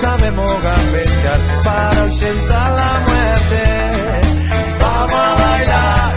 Sabemos 0.00 0.62
gambetear 0.62 1.62
para 1.62 2.02
ausentar 2.02 2.72
la 2.72 2.92
muerte. 3.06 3.62
Vamos 4.80 5.14
a 5.14 5.34
bailar 5.34 6.14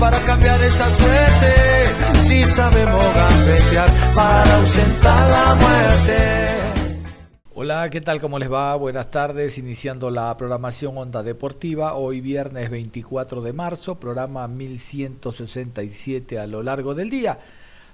para 0.00 0.18
cambiar 0.20 0.60
esta 0.62 0.86
suerte. 0.96 2.18
Si 2.26 2.44
sabemos 2.44 3.14
gambetear 3.14 4.14
para 4.14 4.56
ausentar 4.56 5.30
la 5.30 5.54
muerte. 5.54 6.16
Hola, 7.54 7.88
¿qué 7.90 8.00
tal? 8.00 8.20
¿Cómo 8.20 8.38
les 8.38 8.50
va? 8.50 8.74
Buenas 8.74 9.10
tardes, 9.10 9.58
iniciando 9.58 10.10
la 10.10 10.36
programación 10.36 10.96
Onda 10.98 11.22
Deportiva, 11.22 11.94
hoy 11.94 12.20
viernes 12.20 12.70
24 12.70 13.42
de 13.42 13.52
marzo, 13.52 14.00
programa 14.00 14.48
1167 14.48 16.38
a 16.38 16.46
lo 16.46 16.62
largo 16.62 16.94
del 16.94 17.10
día. 17.10 17.38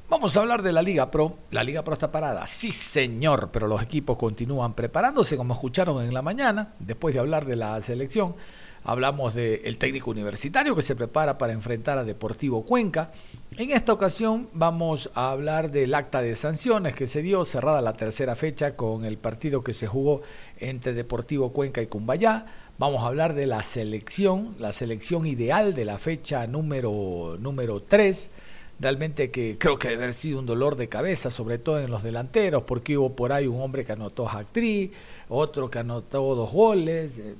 Vamos 0.09 0.37
a 0.37 0.41
hablar 0.41 0.62
de 0.62 0.73
la 0.73 0.83
Liga 0.83 1.11
Pro. 1.11 1.37
La 1.51 1.65
Liga 1.65 1.83
Pro 1.83 1.95
está 1.95 2.12
parada, 2.12 2.47
sí 2.47 2.71
señor, 2.71 3.51
pero 3.53 3.67
los 3.67 3.83
equipos 3.83 4.17
continúan 4.17 4.73
preparándose, 4.73 5.37
como 5.37 5.53
escucharon 5.53 6.01
en 6.01 6.15
la 6.15 6.23
mañana, 6.23 6.75
después 6.79 7.13
de 7.13 7.19
hablar 7.19 7.45
de 7.45 7.57
la 7.57 7.83
selección. 7.83 8.37
Hablamos 8.85 9.35
del 9.35 9.79
técnico 9.79 10.13
universitario 10.13 10.77
que 10.77 10.83
se 10.83 10.95
prepara 10.95 11.39
para 11.39 11.55
enfrentar 11.55 11.98
a 11.98 12.05
Deportivo 12.05 12.65
Cuenca. 12.65 13.11
En 13.57 13.73
esta 13.73 13.93
ocasión 13.93 14.48
vamos 14.53 15.11
a 15.15 15.33
hablar 15.33 15.73
del 15.73 15.93
acta 15.93 16.23
de 16.23 16.37
sanciones 16.37 16.95
que 16.95 17.09
se 17.09 17.20
dio 17.20 17.45
cerrada 17.45 17.81
la 17.81 17.97
tercera 17.97 18.37
fecha 18.37 18.77
con 18.77 19.05
el 19.05 19.19
partido 19.19 19.63
que 19.63 19.73
se 19.73 19.89
jugó 19.89 20.23
entre 20.59 20.93
Deportivo 20.93 21.53
Cuenca 21.53 21.83
y 21.83 21.89
Cumbayá. 21.89 22.47
Vamos 22.79 23.03
a 23.03 23.09
hablar 23.09 23.35
de 23.35 23.47
la 23.47 23.65
selección, 23.65 24.55
la 24.61 24.73
selección 24.73 25.27
ideal 25.27 25.75
de 25.75 25.85
la 25.85 25.98
fecha 25.98 26.47
número, 26.47 27.37
número 27.41 27.83
3 27.83 28.31
realmente 28.79 29.31
que 29.31 29.57
creo 29.59 29.79
que 29.79 29.89
debe 29.89 30.05
haber 30.05 30.15
sido 30.15 30.39
un 30.39 30.47
dolor 30.47 30.77
de 30.77 30.89
cabeza, 30.89 31.31
sobre 31.31 31.59
todo 31.59 31.81
en 31.81 31.91
los 31.91 32.03
delanteros, 32.03 32.65
porque 32.65 32.99
hubo 32.99 33.15
por 33.15 33.33
ahí 33.33 33.47
un 33.47 33.61
hombre 33.61 33.85
que 33.85 33.93
anotó 33.93 34.29
actriz, 34.29 34.91
otro 35.29 35.71
que 35.71 35.79
anotó 35.79 36.35
dos 36.35 36.53
goles, 36.53 37.19
eh, 37.19 37.35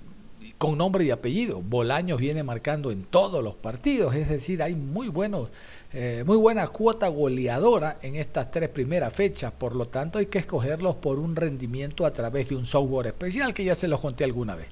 con 0.59 0.79
nombre 0.79 1.05
y 1.05 1.11
apellido. 1.11 1.61
Bolaños 1.61 2.19
viene 2.19 2.43
marcando 2.43 2.91
en 2.91 3.05
todos 3.05 3.45
los 3.45 3.55
partidos, 3.55 4.15
es 4.15 4.29
decir, 4.29 4.63
hay 4.63 4.75
muy 4.75 5.09
buenos, 5.09 5.51
eh, 5.93 6.25
muy 6.27 6.37
buena 6.37 6.67
cuota 6.69 7.09
goleadora 7.09 7.99
en 8.03 8.17
estas 8.17 8.51
tres 8.51 8.69
primeras 8.71 9.13
fechas, 9.13 9.53
por 9.53 9.77
lo 9.77 9.89
tanto 9.89 10.19
hay 10.19 10.27
que 10.27 10.39
escogerlos 10.39 10.97
por 10.97 11.19
un 11.19 11.37
rendimiento 11.37 12.07
a 12.07 12.13
través 12.13 12.49
de 12.49 12.57
un 12.57 12.67
software 12.67 13.09
especial 13.09 13.53
que 13.53 13.65
ya 13.65 13.75
se 13.75 13.89
los 13.89 14.01
conté 14.01 14.25
alguna 14.25 14.55
vez. 14.55 14.69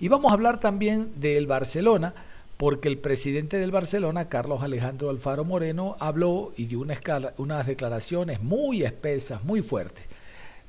Y 0.00 0.08
vamos 0.08 0.30
a 0.30 0.34
hablar 0.34 0.60
también 0.60 1.12
del 1.16 1.46
Barcelona, 1.46 2.14
porque 2.58 2.88
el 2.88 2.98
presidente 2.98 3.56
del 3.56 3.70
Barcelona, 3.70 4.28
Carlos 4.28 4.62
Alejandro 4.64 5.10
Alfaro 5.10 5.44
Moreno, 5.44 5.96
habló 6.00 6.52
y 6.56 6.66
dio 6.66 6.80
unas 6.80 7.66
declaraciones 7.66 8.42
muy 8.42 8.82
espesas, 8.82 9.44
muy 9.44 9.62
fuertes, 9.62 10.04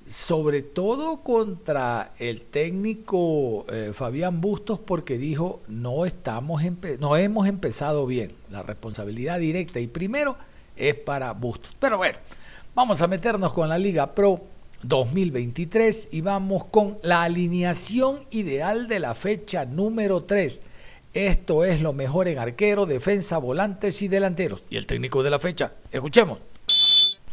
sobre 0.08 0.62
todo 0.62 1.24
contra 1.24 2.14
el 2.20 2.44
técnico 2.44 3.66
eh, 3.70 3.90
Fabián 3.92 4.40
Bustos, 4.40 4.78
porque 4.78 5.18
dijo, 5.18 5.62
no, 5.68 6.06
estamos 6.06 6.62
no 7.00 7.18
hemos 7.18 7.48
empezado 7.48 8.06
bien, 8.06 8.34
la 8.52 8.62
responsabilidad 8.62 9.40
directa 9.40 9.80
y 9.80 9.88
primero 9.88 10.38
es 10.76 10.94
para 10.94 11.34
Bustos. 11.34 11.76
Pero 11.80 11.98
bueno, 11.98 12.20
vamos 12.76 13.02
a 13.02 13.08
meternos 13.08 13.52
con 13.52 13.68
la 13.68 13.80
Liga 13.80 14.14
Pro 14.14 14.44
2023 14.84 16.10
y 16.12 16.22
vamos 16.22 16.66
con 16.66 17.00
la 17.02 17.24
alineación 17.24 18.20
ideal 18.30 18.88
de 18.88 19.00
la 19.00 19.16
fecha 19.16 19.66
número 19.66 20.24
3 20.24 20.69
esto 21.14 21.64
es 21.64 21.82
lo 21.82 21.94
mejor 21.94 22.28
en 22.28 22.40
arquero, 22.40 22.86
defensa, 22.86 23.38
volantes 23.38 24.02
y 24.02 24.08
delanteros. 24.08 24.64
Y 24.70 24.78
el 24.78 24.86
técnico 24.86 25.24
de 25.24 25.30
la 25.30 25.40
fecha. 25.40 25.74
Escuchemos. 25.92 26.40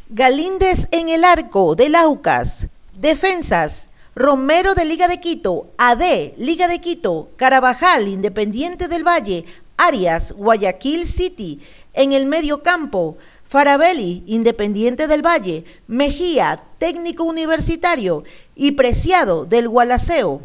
Galíndez 0.08 0.88
en 0.92 1.08
el 1.08 1.24
arco 1.24 1.74
del 1.74 1.94
Aucas. 1.94 2.68
Defensas. 2.94 3.88
Romero 4.18 4.74
de 4.74 4.86
Liga 4.86 5.08
de 5.08 5.20
Quito, 5.20 5.68
AD, 5.76 6.38
Liga 6.38 6.68
de 6.68 6.80
Quito, 6.80 7.28
Carabajal, 7.36 8.08
Independiente 8.08 8.88
del 8.88 9.06
Valle, 9.06 9.44
Arias, 9.76 10.32
Guayaquil 10.32 11.06
City. 11.06 11.60
En 11.92 12.14
el 12.14 12.24
medio 12.24 12.62
campo, 12.62 13.18
Farabelli, 13.44 14.24
Independiente 14.26 15.06
del 15.06 15.20
Valle, 15.20 15.66
Mejía, 15.86 16.62
técnico 16.78 17.24
universitario 17.24 18.24
y 18.54 18.72
Preciado 18.72 19.44
del 19.44 19.68
Gualaceo. 19.68 20.40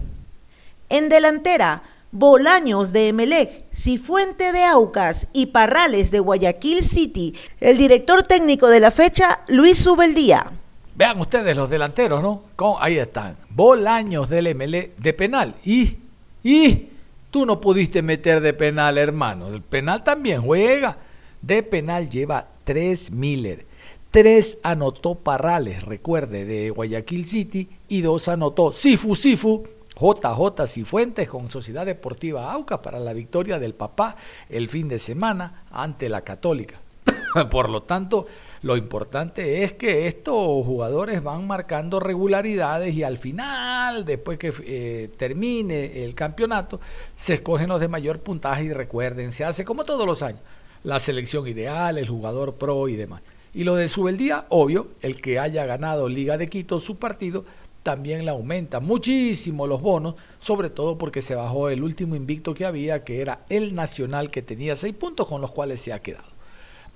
En 0.90 1.08
delantera, 1.08 1.84
Bolaños 2.14 2.92
de 2.92 3.08
Emelec, 3.08 3.74
Cifuente 3.74 4.52
de 4.52 4.66
Aucas 4.66 5.28
y 5.32 5.46
Parrales 5.48 6.12
de 6.12 6.20
Guayaquil 6.20 6.84
City. 6.84 7.34
El 7.62 7.78
director 7.78 8.24
técnico 8.24 8.68
de 8.68 8.82
la 8.82 8.92
fecha, 8.92 9.40
Luis 9.48 9.78
Subeldía. 9.78 10.52
Vean 10.94 11.22
ustedes 11.22 11.56
los 11.56 11.70
delanteros, 11.70 12.22
¿no? 12.22 12.44
ahí 12.82 12.98
están. 12.98 13.38
Bolaños 13.50 14.28
del 14.28 14.48
Emelec 14.48 14.98
de 14.98 15.14
penal. 15.14 15.56
Y, 15.64 15.96
y, 16.44 16.90
tú 17.32 17.46
no 17.46 17.62
pudiste 17.62 18.02
meter 18.02 18.42
de 18.42 18.54
penal, 18.54 18.98
hermano. 18.98 19.48
El 19.48 19.62
penal 19.62 20.04
también 20.04 20.42
juega. 20.42 20.98
De 21.42 21.64
penal 21.64 22.10
lleva 22.10 22.46
tres 22.66 23.10
Miller. 23.10 23.66
Tres 24.12 24.58
anotó 24.64 25.16
Parrales, 25.16 25.84
recuerde, 25.84 26.44
de 26.44 26.72
Guayaquil 26.72 27.26
City. 27.26 27.70
Y 27.88 28.02
dos 28.02 28.28
anotó 28.28 28.74
Sifu 28.74 29.16
Sifu 29.16 29.64
JJ 30.02 30.68
Cifuentes 30.68 31.30
con 31.30 31.52
Sociedad 31.52 31.86
Deportiva 31.86 32.52
Aucas 32.52 32.80
para 32.80 33.00
la 33.00 33.14
victoria 33.14 33.60
del 33.60 33.76
papá 33.76 34.16
el 34.50 34.68
fin 34.68 34.88
de 34.88 34.98
semana 34.98 35.66
ante 35.70 36.10
la 36.10 36.22
Católica. 36.22 36.80
Por 37.52 37.70
lo 37.70 37.84
tanto, 37.84 38.26
lo 38.64 38.76
importante 38.78 39.64
es 39.64 39.74
que 39.74 40.08
estos 40.08 40.66
jugadores 40.66 41.22
van 41.22 41.46
marcando 41.46 42.00
regularidades 42.00 42.96
y 42.96 43.04
al 43.04 43.20
final, 43.20 44.04
después 44.04 44.40
que 44.40 44.52
eh, 44.66 45.12
termine 45.18 46.04
el 46.04 46.16
campeonato, 46.16 46.80
se 47.16 47.36
escogen 47.36 47.70
los 47.70 47.80
de 47.80 47.88
mayor 47.88 48.22
puntaje 48.22 48.64
y 48.64 48.74
recuerden, 48.74 49.32
se 49.32 49.46
hace 49.46 49.64
como 49.64 49.84
todos 49.84 50.08
los 50.08 50.24
años, 50.24 50.42
la 50.84 51.00
selección 51.00 51.48
ideal, 51.48 52.00
el 52.00 52.10
jugador 52.10 52.56
pro 52.56 52.88
y 52.88 52.96
demás. 52.96 53.22
Y 53.54 53.66
lo 53.66 53.76
de 53.76 53.90
Subeldía, 53.90 54.46
obvio, 54.50 54.92
el 55.02 55.22
que 55.22 55.38
haya 55.38 55.66
ganado 55.66 56.08
Liga 56.08 56.38
de 56.38 56.48
Quito 56.48 56.80
su 56.80 56.96
partido, 56.96 57.44
también 57.84 58.26
le 58.26 58.32
aumenta 58.32 58.80
muchísimo 58.80 59.66
los 59.68 59.82
bonos, 59.82 60.16
sobre 60.40 60.70
todo 60.70 60.98
porque 60.98 61.22
se 61.22 61.36
bajó 61.36 61.70
el 61.70 61.84
último 61.84 62.16
invicto 62.16 62.54
que 62.54 62.66
había, 62.66 63.04
que 63.04 63.22
era 63.22 63.42
el 63.50 63.74
Nacional, 63.74 64.30
que 64.30 64.42
tenía 64.42 64.76
seis 64.76 64.94
puntos 64.94 65.28
con 65.28 65.42
los 65.42 65.52
cuales 65.52 65.82
se 65.82 65.94
ha 65.94 66.02
quedado. 66.02 66.30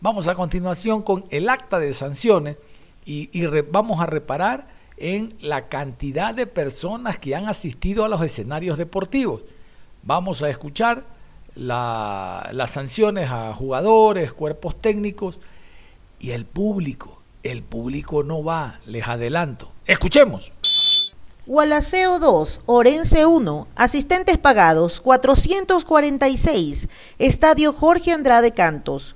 Vamos 0.02 0.28
a 0.28 0.36
continuación 0.36 1.02
con 1.02 1.26
el 1.30 1.50
acta 1.50 1.80
de 1.80 1.94
sanciones 1.94 2.58
y, 3.06 3.30
vamos 3.72 4.00
a 4.00 4.06
reparar 4.06 4.68
en 4.98 5.36
la 5.42 5.68
cantidad 5.68 6.34
de 6.34 6.48
personas 6.48 7.18
que 7.18 7.36
han 7.36 7.48
asistido 7.48 8.06
a 8.06 8.10
los 8.10 8.22
escenarios 8.22 8.78
deportivos. 8.78 9.42
Vamos 10.04 10.44
a 10.44 10.50
escuchar 10.50 11.06
las 11.56 12.70
sanciones 12.70 13.30
a 13.30 13.54
jugadores, 13.54 14.34
cuerpos 14.34 14.80
técnicos 14.80 15.40
y 16.20 16.32
el 16.32 16.46
público. 16.46 17.22
El 17.44 17.62
público 17.64 18.24
no 18.24 18.44
va, 18.44 18.80
les 18.86 19.08
adelanto. 19.08 19.72
Escuchemos. 19.86 20.52
Gualaceo 21.48 22.18
2, 22.18 22.62
Orense 22.66 23.28
1, 23.28 23.68
asistentes 23.76 24.40
pagados 24.40 25.00
446, 25.00 26.88
Estadio 27.20 27.72
Jorge 27.72 28.14
Andrade 28.14 28.50
Cantos. 28.50 29.16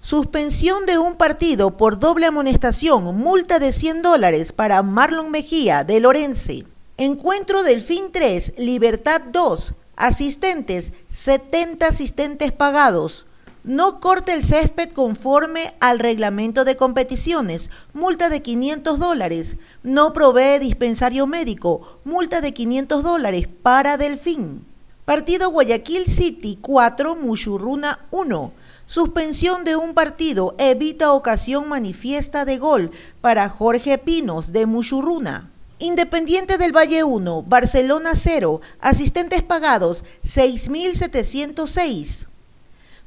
Suspensión 0.00 0.86
de 0.86 0.98
un 0.98 1.14
partido 1.14 1.76
por 1.76 2.00
doble 2.00 2.26
amonestación, 2.26 3.16
multa 3.16 3.60
de 3.60 3.72
100 3.72 4.02
dólares 4.02 4.50
para 4.52 4.82
Marlon 4.82 5.30
Mejía 5.30 5.84
de 5.84 6.00
Lorense. 6.00 6.66
Encuentro 6.96 7.62
del 7.62 7.80
fin 7.80 8.06
3, 8.12 8.54
Libertad 8.58 9.22
2, 9.30 9.74
asistentes 9.94 10.92
70 11.12 11.86
asistentes 11.86 12.50
pagados, 12.50 13.26
no 13.64 14.00
corte 14.00 14.32
el 14.32 14.44
césped 14.44 14.90
conforme 14.90 15.74
al 15.78 16.00
reglamento 16.00 16.64
de 16.64 16.76
competiciones, 16.76 17.70
multa 17.92 18.28
de 18.28 18.42
500 18.42 18.98
dólares. 18.98 19.56
No 19.84 20.12
provee 20.12 20.58
dispensario 20.58 21.28
médico, 21.28 22.00
multa 22.04 22.40
de 22.40 22.52
500 22.52 23.04
dólares 23.04 23.48
para 23.62 23.96
Delfín. 23.96 24.66
Partido 25.04 25.50
Guayaquil 25.50 26.06
City 26.06 26.58
4, 26.60 27.14
Muchurruna 27.14 28.00
1. 28.10 28.52
Suspensión 28.86 29.62
de 29.64 29.76
un 29.76 29.94
partido 29.94 30.56
evita 30.58 31.12
ocasión 31.12 31.68
manifiesta 31.68 32.44
de 32.44 32.58
gol 32.58 32.90
para 33.20 33.48
Jorge 33.48 33.98
Pinos 33.98 34.52
de 34.52 34.66
Muchurruna. 34.66 35.50
Independiente 35.78 36.58
del 36.58 36.76
Valle 36.76 37.04
1, 37.04 37.44
Barcelona 37.44 38.10
0, 38.14 38.60
asistentes 38.80 39.42
pagados 39.42 40.04
6.706. 40.24 42.26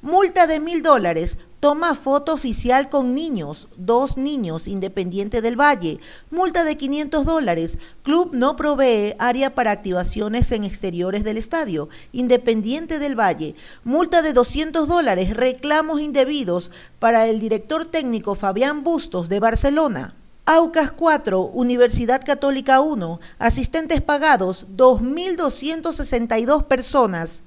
Multa 0.05 0.45
de 0.45 0.59
mil 0.59 0.83
dólares. 0.83 1.39
Toma 1.59 1.95
foto 1.95 2.31
oficial 2.31 2.89
con 2.89 3.15
niños, 3.15 3.69
dos 3.75 4.17
niños, 4.17 4.67
Independiente 4.67 5.41
del 5.41 5.59
Valle. 5.59 5.99
Multa 6.29 6.63
de 6.63 6.77
500 6.77 7.25
dólares. 7.25 7.79
Club 8.03 8.29
no 8.31 8.55
provee 8.55 9.15
área 9.17 9.55
para 9.55 9.71
activaciones 9.71 10.51
en 10.51 10.63
exteriores 10.63 11.23
del 11.23 11.39
estadio. 11.39 11.89
Independiente 12.11 12.99
del 12.99 13.19
Valle. 13.19 13.55
Multa 13.83 14.21
de 14.21 14.33
200 14.33 14.87
dólares. 14.87 15.35
Reclamos 15.35 15.99
indebidos 15.99 16.69
para 16.99 17.25
el 17.25 17.39
director 17.39 17.85
técnico 17.85 18.35
Fabián 18.35 18.83
Bustos 18.83 19.27
de 19.27 19.39
Barcelona. 19.39 20.13
Aucas 20.45 20.91
4, 20.91 21.41
Universidad 21.41 22.23
Católica 22.23 22.79
1, 22.79 23.19
asistentes 23.39 24.01
pagados 24.01 24.67
2.262 24.77 26.65
personas. 26.65 27.41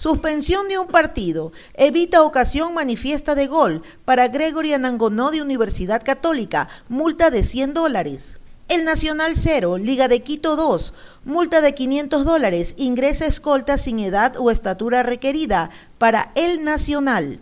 Suspensión 0.00 0.66
de 0.68 0.78
un 0.78 0.86
partido. 0.86 1.52
Evita 1.74 2.22
ocasión 2.22 2.72
manifiesta 2.72 3.34
de 3.34 3.46
gol 3.46 3.82
para 4.06 4.28
Gregory 4.28 4.72
Anangonó 4.72 5.30
de 5.30 5.42
Universidad 5.42 6.02
Católica. 6.02 6.70
Multa 6.88 7.28
de 7.28 7.42
100 7.42 7.74
dólares. 7.74 8.38
El 8.68 8.86
Nacional 8.86 9.32
0, 9.36 9.76
Liga 9.76 10.08
de 10.08 10.22
Quito 10.22 10.56
2, 10.56 10.94
multa 11.26 11.60
de 11.60 11.74
500 11.74 12.24
dólares, 12.24 12.74
ingresa 12.78 13.26
escolta 13.26 13.76
sin 13.76 13.98
edad 13.98 14.36
o 14.38 14.50
estatura 14.50 15.02
requerida 15.02 15.68
para 15.98 16.32
el 16.34 16.64
Nacional. 16.64 17.38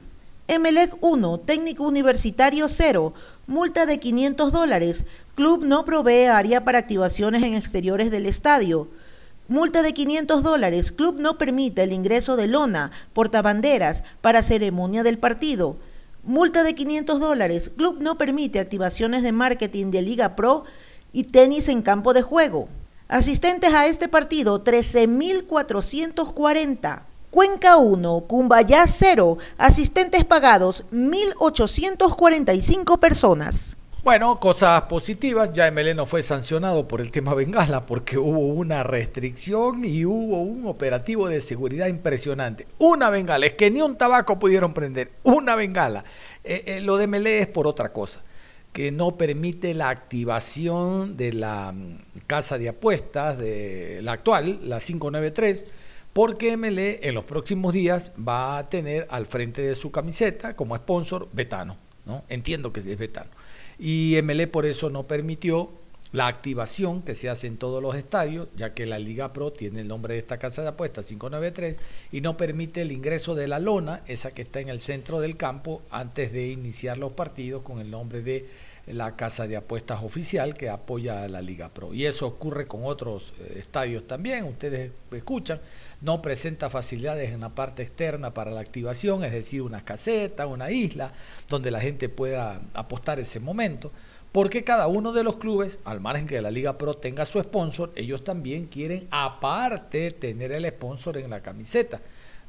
Emelec 0.48 0.96
1, 1.00 1.38
Técnico 1.38 1.84
Universitario 1.84 2.68
0, 2.68 3.14
multa 3.46 3.86
de 3.86 4.00
500 4.00 4.50
dólares, 4.50 5.04
club 5.36 5.62
no 5.64 5.84
provee 5.84 6.24
área 6.24 6.64
para 6.64 6.78
activaciones 6.78 7.44
en 7.44 7.54
exteriores 7.54 8.10
del 8.10 8.26
estadio. 8.26 8.88
Multa 9.48 9.80
de 9.80 9.94
500 9.94 10.42
dólares. 10.42 10.92
Club 10.92 11.20
no 11.20 11.38
permite 11.38 11.82
el 11.82 11.94
ingreso 11.94 12.36
de 12.36 12.46
lona, 12.46 12.90
portabanderas, 13.14 14.04
para 14.20 14.42
ceremonia 14.42 15.02
del 15.02 15.16
partido. 15.16 15.78
Multa 16.22 16.62
de 16.62 16.74
500 16.74 17.18
dólares. 17.18 17.70
Club 17.74 17.96
no 17.98 18.18
permite 18.18 18.60
activaciones 18.60 19.22
de 19.22 19.32
marketing 19.32 19.90
de 19.90 20.02
Liga 20.02 20.36
Pro 20.36 20.64
y 21.14 21.24
tenis 21.24 21.68
en 21.68 21.80
campo 21.80 22.12
de 22.12 22.20
juego. 22.20 22.68
Asistentes 23.08 23.72
a 23.72 23.86
este 23.86 24.06
partido, 24.06 24.62
13.440. 24.62 27.04
Cuenca 27.30 27.78
1, 27.78 28.24
Cumbayá 28.28 28.86
0. 28.86 29.38
Asistentes 29.56 30.26
pagados, 30.26 30.84
1.845 30.92 32.98
personas. 32.98 33.77
Bueno, 34.04 34.38
cosas 34.38 34.82
positivas, 34.82 35.52
ya 35.52 35.72
no 35.72 36.06
fue 36.06 36.22
sancionado 36.22 36.86
por 36.86 37.00
el 37.00 37.10
tema 37.10 37.34
Bengala 37.34 37.84
porque 37.84 38.16
hubo 38.16 38.46
una 38.46 38.84
restricción 38.84 39.84
y 39.84 40.04
hubo 40.04 40.40
un 40.40 40.66
operativo 40.66 41.28
de 41.28 41.40
seguridad 41.40 41.88
impresionante. 41.88 42.68
Una 42.78 43.10
bengala, 43.10 43.46
es 43.46 43.54
que 43.54 43.72
ni 43.72 43.82
un 43.82 43.98
tabaco 43.98 44.38
pudieron 44.38 44.72
prender, 44.72 45.10
una 45.24 45.56
bengala. 45.56 46.04
Eh, 46.44 46.62
eh, 46.66 46.80
lo 46.80 46.96
de 46.96 47.08
Melé 47.08 47.40
es 47.40 47.48
por 47.48 47.66
otra 47.66 47.92
cosa, 47.92 48.22
que 48.72 48.92
no 48.92 49.16
permite 49.16 49.74
la 49.74 49.90
activación 49.90 51.16
de 51.16 51.32
la 51.32 51.72
mm, 51.72 51.98
casa 52.28 52.56
de 52.56 52.68
apuestas, 52.68 53.36
de 53.36 53.98
la 54.02 54.12
actual, 54.12 54.60
la 54.62 54.78
593, 54.78 55.64
porque 56.12 56.56
MLE 56.56 57.00
en 57.02 57.16
los 57.16 57.24
próximos 57.24 57.74
días 57.74 58.12
va 58.16 58.58
a 58.58 58.62
tener 58.62 59.08
al 59.10 59.26
frente 59.26 59.60
de 59.60 59.74
su 59.74 59.90
camiseta 59.90 60.54
como 60.54 60.76
sponsor 60.76 61.28
Betano. 61.32 61.76
¿no? 62.06 62.22
Entiendo 62.28 62.72
que 62.72 62.80
es 62.80 62.96
Betano 62.96 63.30
y 63.78 64.18
MLE 64.22 64.46
por 64.46 64.66
eso 64.66 64.90
no 64.90 65.06
permitió 65.06 65.70
la 66.12 66.26
activación 66.26 67.02
que 67.02 67.14
se 67.14 67.28
hace 67.28 67.46
en 67.46 67.58
todos 67.58 67.82
los 67.82 67.94
estadios, 67.94 68.48
ya 68.56 68.72
que 68.72 68.86
la 68.86 68.98
Liga 68.98 69.32
Pro 69.32 69.52
tiene 69.52 69.82
el 69.82 69.88
nombre 69.88 70.14
de 70.14 70.20
esta 70.20 70.38
casa 70.38 70.62
de 70.62 70.68
apuestas 70.68 71.06
593 71.06 71.76
y 72.12 72.20
no 72.20 72.36
permite 72.36 72.82
el 72.82 72.92
ingreso 72.92 73.34
de 73.34 73.46
la 73.46 73.58
lona, 73.58 74.02
esa 74.06 74.30
que 74.30 74.42
está 74.42 74.60
en 74.60 74.70
el 74.70 74.80
centro 74.80 75.20
del 75.20 75.36
campo, 75.36 75.82
antes 75.90 76.32
de 76.32 76.48
iniciar 76.48 76.96
los 76.96 77.12
partidos 77.12 77.62
con 77.62 77.80
el 77.80 77.90
nombre 77.90 78.22
de 78.22 78.48
la 78.86 79.16
casa 79.16 79.46
de 79.46 79.56
apuestas 79.56 80.02
oficial 80.02 80.54
que 80.54 80.70
apoya 80.70 81.24
a 81.24 81.28
la 81.28 81.42
Liga 81.42 81.68
Pro. 81.68 81.92
Y 81.92 82.06
eso 82.06 82.26
ocurre 82.26 82.66
con 82.66 82.84
otros 82.84 83.34
eh, 83.40 83.56
estadios 83.58 84.06
también, 84.06 84.44
ustedes 84.44 84.92
escuchan, 85.12 85.60
no 86.00 86.22
presenta 86.22 86.70
facilidades 86.70 87.32
en 87.32 87.40
la 87.40 87.50
parte 87.50 87.82
externa 87.82 88.32
para 88.32 88.50
la 88.50 88.60
activación, 88.60 89.24
es 89.24 89.32
decir, 89.32 89.62
una 89.62 89.84
caseta, 89.84 90.46
una 90.46 90.70
isla, 90.70 91.12
donde 91.48 91.70
la 91.70 91.80
gente 91.80 92.08
pueda 92.08 92.60
apostar 92.74 93.18
ese 93.18 93.40
momento, 93.40 93.90
porque 94.32 94.62
cada 94.62 94.86
uno 94.86 95.12
de 95.12 95.24
los 95.24 95.36
clubes, 95.36 95.78
al 95.84 96.00
margen 96.00 96.26
que 96.26 96.40
la 96.40 96.50
Liga 96.50 96.78
Pro 96.78 96.94
tenga 96.94 97.24
su 97.24 97.42
sponsor, 97.42 97.92
ellos 97.96 98.22
también 98.22 98.66
quieren 98.66 99.08
aparte 99.10 100.10
tener 100.10 100.52
el 100.52 100.68
sponsor 100.68 101.18
en 101.18 101.30
la 101.30 101.40
camiseta. 101.40 102.00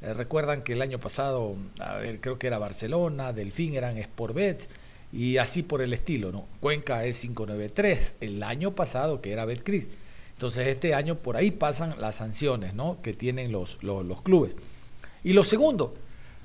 Eh, 0.02 0.14
recuerdan 0.14 0.64
que 0.64 0.74
el 0.74 0.82
año 0.82 1.00
pasado, 1.00 1.56
a 1.80 1.96
ver, 1.96 2.22
creo 2.22 2.38
que 2.38 2.48
era 2.48 2.58
Barcelona, 2.58 3.34
Delfín 3.34 3.74
eran 3.74 4.02
Sportbets, 4.02 4.70
y 5.12 5.38
así 5.38 5.64
por 5.64 5.82
el 5.82 5.94
estilo, 5.94 6.32
¿no? 6.32 6.48
Cuenca 6.60 7.04
es 7.06 7.20
593, 7.22 8.16
el 8.22 8.44
año 8.44 8.76
pasado 8.76 9.22
que 9.22 9.32
era 9.32 9.46
Betcris. 9.46 9.88
Entonces 10.40 10.68
este 10.68 10.94
año 10.94 11.16
por 11.16 11.36
ahí 11.36 11.52
pasan 11.52 11.96
las 12.00 12.16
sanciones, 12.16 12.74
¿no? 12.74 13.02
Que 13.02 13.12
tienen 13.12 13.52
los, 13.52 13.78
los, 13.84 14.22
clubes. 14.22 14.56
Y 15.22 15.34
lo 15.34 15.44
segundo, 15.44 15.96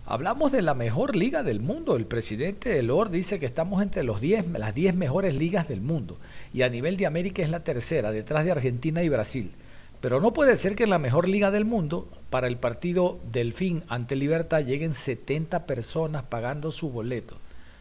hablamos 0.05 0.51
de 0.51 0.63
la 0.63 0.75
mejor 0.75 1.15
liga 1.15 1.45
del 1.45 1.61
mundo. 1.61 1.95
El 1.95 2.05
presidente 2.05 2.71
de 2.71 2.83
Lord 2.83 3.13
dice 3.13 3.39
que 3.39 3.47
estamos 3.47 3.81
entre 3.85 4.03
los 4.03 4.21
10, 4.21 4.49
las 4.59 4.75
10 4.75 4.97
mejores 4.97 5.37
ligas 5.37 5.69
del 5.69 5.81
mundo. 5.81 6.19
Y 6.53 6.63
a 6.63 6.69
nivel 6.69 6.97
de 6.97 7.07
América 7.07 7.45
es 7.45 7.51
la 7.51 7.63
tercera, 7.63 8.11
detrás 8.11 8.45
de 8.45 8.51
Argentina 8.51 9.01
y 9.05 9.09
Brasil. 9.09 9.53
Pero 10.01 10.21
no 10.21 10.35
puede 10.35 10.57
ser 10.57 10.75
que 10.75 10.83
en 10.83 10.91
la 10.91 10.99
mejor 10.99 11.29
liga 11.29 11.53
del 11.53 11.65
mundo, 11.65 12.09
para 12.31 12.49
el 12.49 12.57
partido 12.57 13.21
Delfín 13.31 13.85
ante 13.87 14.17
Libertad, 14.17 14.65
lleguen 14.65 14.95
70 14.95 15.67
personas 15.67 16.25
pagando 16.25 16.73
su 16.73 16.91
boleto. 16.91 17.37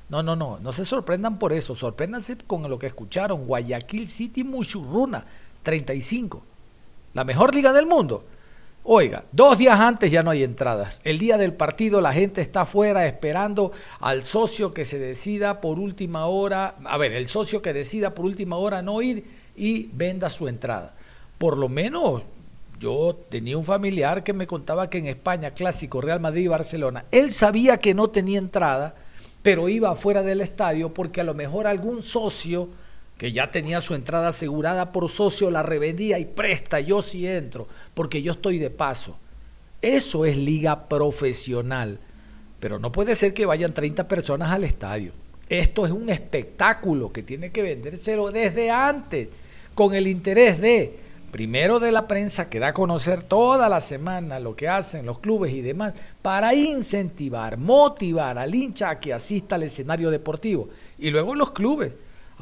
No, 0.10 0.22
no, 0.22 0.36
no, 0.36 0.60
no 0.60 0.72
se 0.74 0.86
sorprendan 0.86 1.40
por 1.40 1.54
eso, 1.54 1.76
sorpréndanse 1.76 2.38
con 2.38 2.70
lo 2.70 2.78
que 2.78 2.86
escucharon, 2.86 3.46
Guayaquil 3.46 4.08
City 4.08 4.44
Muchurruna, 4.44 5.26
35, 5.64 6.44
la 7.14 7.24
mejor 7.24 7.56
liga 7.56 7.74
del 7.74 7.86
mundo. 7.86 8.26
Oiga, 8.86 9.24
dos 9.32 9.58
días 9.58 9.80
antes 9.80 10.12
ya 10.12 10.24
no 10.24 10.32
hay 10.32 10.44
entradas. 10.44 11.00
El 11.06 11.18
día 11.18 11.38
del 11.38 11.54
partido 11.54 12.02
la 12.02 12.12
gente 12.12 12.42
está 12.42 12.62
afuera 12.62 13.06
esperando 13.06 13.72
al 14.02 14.24
socio 14.24 14.74
que 14.74 14.84
se 14.84 15.00
decida 15.00 15.62
por 15.62 15.80
última 15.80 16.26
hora, 16.26 16.76
a 16.84 16.98
ver, 16.98 17.14
el 17.14 17.28
socio 17.28 17.62
que 17.62 17.72
decida 17.72 18.14
por 18.14 18.26
última 18.26 18.58
hora 18.58 18.82
no 18.82 19.02
ir 19.02 19.24
y 19.56 19.90
venda 19.94 20.30
su 20.30 20.50
entrada. 20.50 20.96
Por 21.38 21.58
lo 21.58 21.70
menos 21.70 22.24
yo 22.78 23.16
tenía 23.30 23.58
un 23.58 23.64
familiar 23.64 24.22
que 24.22 24.34
me 24.34 24.48
contaba 24.48 24.90
que 24.90 24.98
en 24.98 25.06
España, 25.06 25.52
clásico 25.52 26.02
Real 26.02 26.20
Madrid 26.20 26.44
y 26.44 26.48
Barcelona, 26.48 27.06
él 27.12 27.32
sabía 27.32 27.78
que 27.78 27.94
no 27.94 28.10
tenía 28.10 28.38
entrada 28.40 28.96
pero 29.44 29.68
iba 29.68 29.92
afuera 29.92 30.24
del 30.24 30.42
estadio 30.42 30.94
porque 30.94 31.22
a 31.22 31.26
lo 31.26 31.36
mejor 31.36 31.68
algún 31.68 32.02
socio 32.02 32.70
que 33.18 33.32
ya 33.32 33.52
tenía 33.52 33.82
su 33.82 33.96
entrada 33.96 34.30
asegurada 34.30 34.92
por 34.92 35.10
socio 35.10 35.52
la 35.52 35.64
revendía 35.64 36.20
y 36.20 36.26
presta, 36.26 36.80
yo 36.80 37.02
sí 37.02 37.28
entro, 37.28 37.68
porque 37.94 38.22
yo 38.22 38.34
estoy 38.34 38.60
de 38.60 38.70
paso. 38.70 39.18
Eso 39.82 40.26
es 40.26 40.38
liga 40.38 40.88
profesional, 40.88 42.00
pero 42.60 42.80
no 42.80 42.92
puede 42.92 43.16
ser 43.16 43.34
que 43.34 43.46
vayan 43.46 43.74
30 43.74 44.08
personas 44.08 44.52
al 44.52 44.64
estadio. 44.64 45.12
Esto 45.50 45.86
es 45.86 45.92
un 45.92 46.10
espectáculo 46.10 47.12
que 47.12 47.24
tiene 47.24 47.52
que 47.52 47.62
vendérselo 47.62 48.32
desde 48.32 48.72
antes, 48.72 49.30
con 49.76 49.94
el 49.94 50.08
interés 50.08 50.60
de 50.60 51.00
primero 51.32 51.80
de 51.80 51.92
la 51.92 52.08
prensa 52.08 52.48
que 52.48 52.60
da 52.60 52.68
a 52.68 52.74
conocer 52.74 53.24
toda 53.24 53.68
la 53.68 53.82
semana 53.82 54.40
lo 54.40 54.56
que 54.56 54.70
hacen 54.70 55.06
los 55.06 55.20
clubes 55.20 55.52
y 55.52 55.62
demás, 55.62 55.94
para 56.22 56.54
incentivar, 56.54 57.58
motivar 57.58 58.38
al 58.38 58.54
hincha 58.54 58.90
a 58.90 59.00
que 59.00 59.14
asista 59.14 59.56
al 59.56 59.64
escenario 59.64 60.12
deportivo. 60.12 60.70
Y 61.00 61.10
luego 61.10 61.36
los 61.36 61.52
clubes, 61.52 61.94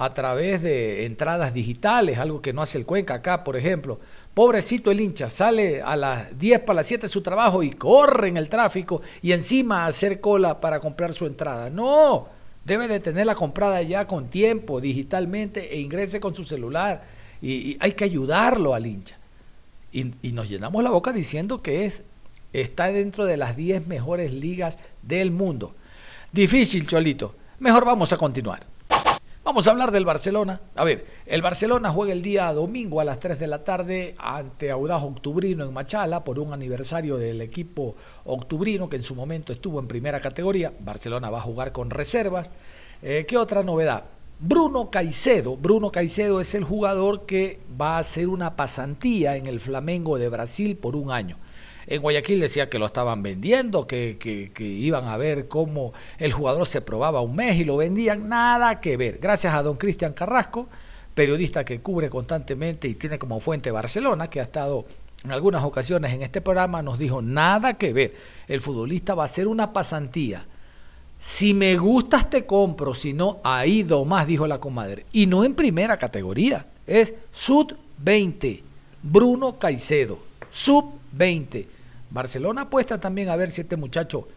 a 0.04 0.16
través 0.16 0.64
de 0.64 1.06
entradas 1.06 1.54
digitales, 1.54 2.18
algo 2.18 2.42
que 2.42 2.54
no 2.54 2.64
hace 2.64 2.80
el 2.80 2.88
Cuenca 2.88 3.14
acá, 3.14 3.44
por 3.44 3.56
ejemplo. 3.56 4.00
Pobrecito 4.34 4.90
el 4.90 5.00
hincha, 5.00 5.30
sale 5.30 5.80
a 5.80 5.96
las 5.96 6.40
10 6.40 6.62
para 6.62 6.78
las 6.78 6.88
7 6.88 7.04
de 7.04 7.10
su 7.10 7.22
trabajo 7.22 7.62
y 7.62 7.70
corre 7.70 8.30
en 8.30 8.38
el 8.38 8.50
tráfico 8.50 9.04
y 9.22 9.32
encima 9.32 9.86
hacer 9.86 10.20
cola 10.20 10.60
para 10.60 10.80
comprar 10.80 11.14
su 11.14 11.28
entrada. 11.28 11.70
No, 11.70 12.28
debe 12.66 12.88
de 12.88 13.00
tenerla 13.00 13.36
comprada 13.36 13.80
ya 13.84 14.08
con 14.08 14.30
tiempo, 14.30 14.82
digitalmente, 14.82 15.72
e 15.72 15.80
ingrese 15.80 16.20
con 16.20 16.34
su 16.34 16.46
celular 16.46 17.04
y, 17.40 17.78
hay 17.80 17.92
que 17.92 18.04
ayudarlo 18.04 18.74
al 18.74 18.88
hincha. 18.88 19.20
Y, 19.92 20.32
nos 20.32 20.50
llenamos 20.50 20.84
la 20.84 20.90
boca 20.90 21.14
diciendo 21.14 21.62
que 21.62 21.86
es 21.86 22.04
Está 22.54 22.92
dentro 22.92 23.26
de 23.26 23.38
las 23.38 23.56
10 23.56 23.88
mejores 23.88 24.34
ligas 24.34 24.76
del 25.04 25.32
mundo. 25.32 25.74
Difícil, 26.34 26.86
Cholito. 26.86 27.34
Mejor 27.60 27.86
vamos 27.86 28.12
a 28.12 28.18
continuar. 28.18 28.71
Vamos 29.44 29.66
a 29.66 29.72
hablar 29.72 29.92
del 29.92 30.06
Barcelona. 30.06 30.62
A 30.76 30.84
ver, 30.84 31.04
el 31.26 31.42
Barcelona 31.42 31.90
juega 31.90 32.14
el 32.14 32.22
día 32.22 32.54
domingo 32.54 33.02
a 33.02 33.04
las 33.04 33.20
3 33.20 33.40
de 33.40 33.48
la 33.48 33.64
tarde 33.64 34.14
ante 34.20 34.70
Audaz 34.70 35.02
Octubrino 35.02 35.66
en 35.66 35.74
Machala 35.74 36.24
por 36.24 36.38
un 36.38 36.54
aniversario 36.54 37.18
del 37.18 37.42
equipo 37.42 37.96
Octubrino 38.26 38.88
que 38.88 38.98
en 38.98 39.02
su 39.02 39.16
momento 39.16 39.52
estuvo 39.52 39.80
en 39.80 39.88
primera 39.88 40.22
categoría. 40.22 40.72
Barcelona 40.80 41.32
va 41.32 41.40
a 41.40 41.42
jugar 41.42 41.72
con 41.72 41.90
reservas. 41.90 42.52
Eh, 43.02 43.26
¿Qué 43.28 43.36
otra 43.36 43.64
novedad? 43.64 44.04
Bruno 44.40 44.92
Caicedo. 44.92 45.58
Bruno 45.58 45.92
Caicedo 45.92 46.40
es 46.40 46.54
el 46.54 46.64
jugador 46.64 47.26
que 47.26 47.60
va 47.82 47.96
a 47.96 48.00
hacer 48.00 48.28
una 48.28 48.56
pasantía 48.56 49.38
en 49.38 49.48
el 49.48 49.60
Flamengo 49.60 50.20
de 50.20 50.30
Brasil 50.30 50.78
por 50.78 50.96
un 50.96 51.10
año. 51.10 51.38
En 51.88 52.02
Guayaquil 52.02 52.40
decía 52.40 52.70
que 52.70 52.80
lo 52.80 52.86
estaban 52.86 53.24
vendiendo, 53.24 53.88
que, 53.88 54.18
que, 54.20 54.64
iban 54.64 55.08
a 55.08 55.18
ver 55.18 55.48
cómo 55.48 55.94
el 56.20 56.32
jugador 56.32 56.68
se 56.68 56.82
probaba 56.82 57.22
un 57.22 57.36
mes 57.36 57.58
y 57.58 57.64
lo 57.64 57.78
vendían. 57.78 58.30
Nada 58.30 58.80
que 58.80 58.98
ver. 58.98 59.20
Gracias 59.22 59.54
a 59.54 59.64
don 59.64 59.78
Cristian 59.78 60.14
Carrasco, 60.14 60.68
periodista 61.14 61.66
que 61.66 61.82
cubre 61.82 62.10
constantemente 62.10 62.88
y 62.88 62.96
tiene 62.96 63.18
como 63.18 63.40
fuente 63.40 63.72
Barcelona, 63.72 64.30
que 64.30 64.40
ha 64.40 64.44
estado 64.44 64.86
en 65.24 65.32
algunas 65.32 65.64
ocasiones 65.64 66.14
en 66.14 66.24
este 66.24 66.42
programa, 66.42 66.82
nos 66.82 66.98
dijo 66.98 67.22
nada 67.22 67.76
que 67.76 67.94
ver. 67.94 68.16
El 68.48 68.62
futbolista 68.62 69.14
va 69.14 69.24
a 69.24 69.26
hacer 69.28 69.48
una 69.48 69.74
pasantía. 69.74 70.46
Si 71.20 71.54
me 71.54 71.78
gustas 71.78 72.30
te 72.32 72.48
compro, 72.48 72.96
si 72.96 73.14
no, 73.14 73.40
ahí 73.44 73.86
más, 74.06 74.26
dijo 74.26 74.48
la 74.48 74.60
comadre. 74.60 75.06
Y 75.12 75.28
no 75.28 75.44
en 75.44 75.54
primera 75.54 75.98
categoría, 75.98 76.66
es 76.88 77.14
sub 77.32 77.76
20. 78.00 78.64
Bruno 79.04 79.60
Caicedo, 79.60 80.18
sub 80.50 81.01
20. 81.14 81.68
Barcelona 82.10 82.62
apuesta 82.64 83.00
también 83.00 83.30
a 83.30 83.36
ver 83.36 83.52
si 83.52 83.62
este 83.62 83.78
muchacho 83.78 84.28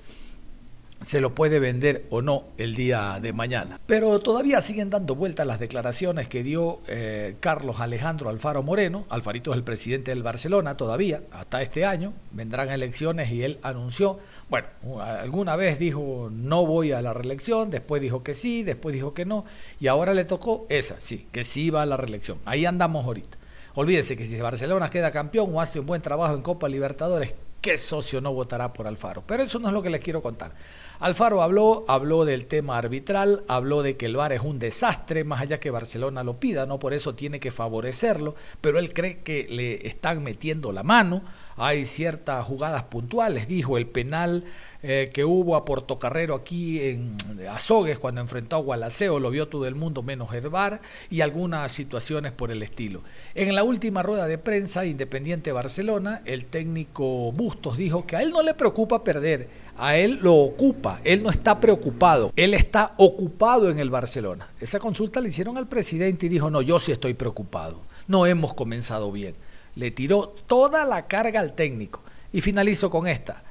se 1.05 1.21
lo 1.21 1.35
puede 1.35 1.59
vender 1.59 2.07
o 2.11 2.23
no 2.23 2.45
el 2.57 2.75
día 2.75 3.19
de 3.21 3.33
mañana. 3.33 3.79
Pero 3.87 4.21
todavía 4.21 4.61
siguen 4.61 4.91
dando 4.91 5.15
vueltas 5.15 5.47
las 5.47 5.61
declaraciones 5.61 6.29
que 6.29 6.43
dio 6.43 6.81
eh, 6.89 7.37
Carlos 7.41 7.81
Alejandro 7.81 8.31
Alfaro 8.31 8.63
Moreno. 8.63 9.05
Alfarito 9.11 9.53
es 9.53 9.59
el 9.59 9.65
presidente 9.65 10.11
del 10.11 10.23
Barcelona 10.23 10.77
todavía, 10.77 11.23
hasta 11.33 11.63
este 11.63 11.85
año. 11.85 12.15
Vendrán 12.33 12.71
elecciones 12.71 13.31
y 13.31 13.43
él 13.43 13.59
anunció, 13.63 14.19
bueno, 14.49 14.67
alguna 15.03 15.57
vez 15.57 15.79
dijo 15.79 16.31
no 16.33 16.65
voy 16.67 16.93
a 16.93 17.03
la 17.03 17.13
reelección, 17.13 17.71
después 17.71 18.01
dijo 18.01 18.23
que 18.23 18.35
sí, 18.35 18.63
después 18.63 18.95
dijo 18.95 19.15
que 19.15 19.27
no, 19.27 19.45
y 19.81 19.89
ahora 19.89 20.15
le 20.15 20.25
tocó 20.25 20.67
esa, 20.69 21.01
sí, 21.01 21.27
que 21.33 21.45
sí 21.45 21.71
va 21.71 21.83
a 21.83 21.87
la 21.87 21.97
reelección. 21.97 22.39
Ahí 22.45 22.65
andamos 22.65 23.05
ahorita. 23.05 23.39
Olvídense 23.77 24.17
que 24.17 24.23
si 24.23 24.41
Barcelona 24.41 24.89
queda 24.89 25.11
campeón 25.11 25.51
o 25.53 25.61
hace 25.61 25.81
un 25.81 25.87
buen 25.87 26.01
trabajo 26.01 26.33
en 26.35 26.43
Copa 26.43 26.69
Libertadores, 26.69 27.35
¿qué 27.61 27.77
socio 27.77 28.21
no 28.21 28.33
votará 28.33 28.73
por 28.73 28.87
Alfaro? 28.87 29.25
Pero 29.27 29.43
eso 29.43 29.59
no 29.59 29.67
es 29.67 29.75
lo 29.75 29.83
que 29.83 29.91
les 29.91 30.01
quiero 30.01 30.23
contar. 30.23 30.55
Alfaro 31.01 31.43
habló, 31.43 31.85
habló 31.89 32.25
del 32.25 32.47
tema 32.47 32.79
arbitral, 32.79 33.43
habló 33.49 33.83
de 33.83 33.97
que 33.97 34.07
el 34.07 34.15
VAR 34.15 34.33
es 34.33 34.43
un 34.43 34.61
desastre, 34.61 35.25
más 35.25 35.41
allá 35.41 35.59
que 35.59 35.73
Barcelona 35.73 36.23
lo 36.23 36.39
pida, 36.39 36.67
no 36.67 36.79
por 36.79 36.95
eso 36.95 37.17
tiene 37.17 37.41
que 37.41 37.51
favorecerlo, 37.51 38.37
pero 38.61 38.79
él 38.79 38.93
cree 38.93 39.25
que 39.25 39.49
le 39.51 39.89
están 39.89 40.23
metiendo 40.23 40.71
la 40.71 40.85
mano. 40.85 41.25
Hay 41.57 41.85
ciertas 41.85 42.45
jugadas 42.47 42.85
puntuales, 42.85 43.49
dijo 43.49 43.77
el 43.77 43.89
penal 43.89 44.45
eh, 44.87 45.09
que 45.15 45.25
hubo 45.25 45.57
a 45.57 45.65
Portocarrero 45.65 46.35
aquí 46.35 46.79
en 46.79 47.17
Azogues 47.51 47.99
cuando 47.99 48.21
enfrentó 48.21 48.57
a 48.57 48.59
Gualaceo, 48.59 49.19
lo 49.19 49.31
vio 49.31 49.49
todo 49.49 49.67
el 49.67 49.75
mundo 49.75 50.03
menos 50.03 50.35
Edvar 50.35 50.83
y 51.09 51.23
algunas 51.23 51.73
situaciones 51.73 52.33
por 52.33 52.51
el 52.51 52.63
estilo. 52.63 53.01
En 53.35 53.55
la 53.55 53.65
última 53.65 54.03
rueda 54.03 54.27
de 54.27 54.37
prensa, 54.37 54.85
Independiente 54.85 55.53
Barcelona, 55.53 56.21
el 56.27 56.45
técnico 56.45 57.33
Bustos 57.33 57.79
dijo 57.79 58.05
que 58.05 58.17
a 58.17 58.23
él 58.23 58.29
no 58.29 58.43
le 58.43 58.53
preocupa 58.53 59.03
perder, 59.03 59.49
a 59.79 59.97
él 59.97 60.19
lo 60.21 60.35
ocupa, 60.35 61.01
él 61.03 61.23
no 61.23 61.31
está 61.31 61.59
preocupado, 61.61 62.31
él 62.37 62.53
está 62.53 62.93
ocupado 62.99 63.71
en 63.71 63.79
el 63.79 63.89
Barcelona. 63.89 64.51
Esa 64.61 64.81
consulta 64.81 65.23
le 65.23 65.31
hicieron 65.31 65.57
al 65.57 65.67
presidente 65.67 66.27
y 66.27 66.29
dijo, 66.29 66.51
no, 66.51 66.61
yo 66.61 66.79
sí 66.79 66.93
estoy 66.93 67.15
preocupado, 67.15 67.81
no 68.07 68.27
hemos 68.27 68.53
comenzado 68.53 69.11
bien. 69.11 69.35
Le 69.77 69.91
tiró 69.93 70.35
toda 70.47 70.85
la 70.85 71.07
carga 71.07 71.41
al 71.41 71.55
técnico 71.55 72.03
y 72.35 72.43
finalizo 72.43 72.91
con 72.91 73.07
esta. 73.07 73.44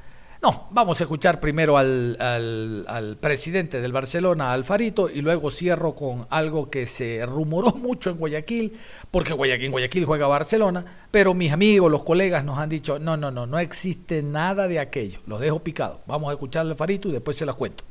No, 0.44 0.68
vamos 0.72 1.00
a 1.00 1.06
escuchar 1.06 1.40
primero 1.40 1.78
al, 1.78 2.18
al, 2.20 3.16
presidente 3.16 3.80
del 3.80 3.94
Barcelona, 3.94 4.52
Alfarito, 4.52 5.10
y 5.10 5.22
luego 5.22 5.50
cierro 5.50 5.96
con 5.96 6.28
algo 6.30 6.70
que 6.70 6.86
se 6.86 7.26
rumoró 7.26 7.72
mucho 7.76 8.10
en 8.10 8.18
Guayaquil, 8.18 8.78
porque 9.10 9.32
Guayaquil, 9.32 9.68
en 9.68 9.72
Guayaquil 9.72 10.04
juega 10.04 10.28
Barcelona, 10.28 10.84
pero 11.10 11.34
mis 11.34 11.54
amigos, 11.54 11.90
los 11.90 12.04
colegas 12.04 12.44
nos 12.44 12.58
han 12.58 12.68
dicho, 12.68 13.00
no, 13.00 13.16
no, 13.16 13.32
no, 13.32 13.48
no 13.48 13.58
existe 13.58 14.22
nada 14.22 14.68
de 14.68 14.80
aquello. 14.80 15.22
Los 15.28 15.40
dejo 15.40 15.64
picados. 15.64 16.00
Vamos 16.08 16.30
a 16.30 16.34
escuchar 16.34 16.64
al 16.64 16.72
Alfarito 16.72 17.08
y 17.08 17.14
después 17.14 17.38
se 17.38 17.46
las 17.46 17.56
cuento. 17.56 17.86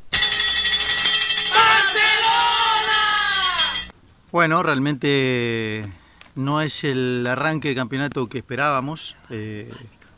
Bueno, 4.31 4.63
realmente 4.63 5.87
no 6.35 6.61
es 6.61 6.85
el 6.85 7.27
arranque 7.27 7.69
de 7.69 7.75
campeonato 7.75 8.29
que 8.29 8.37
esperábamos. 8.37 9.17
Eh, 9.31 9.71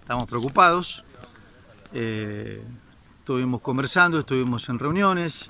estamos 0.03 0.27
preocupados 0.27 1.05
eh, 1.95 2.61
estuvimos 3.21 3.63
conversando, 3.63 4.19
estuvimos 4.19 4.69
en 4.69 4.81
reuniones 4.81 5.49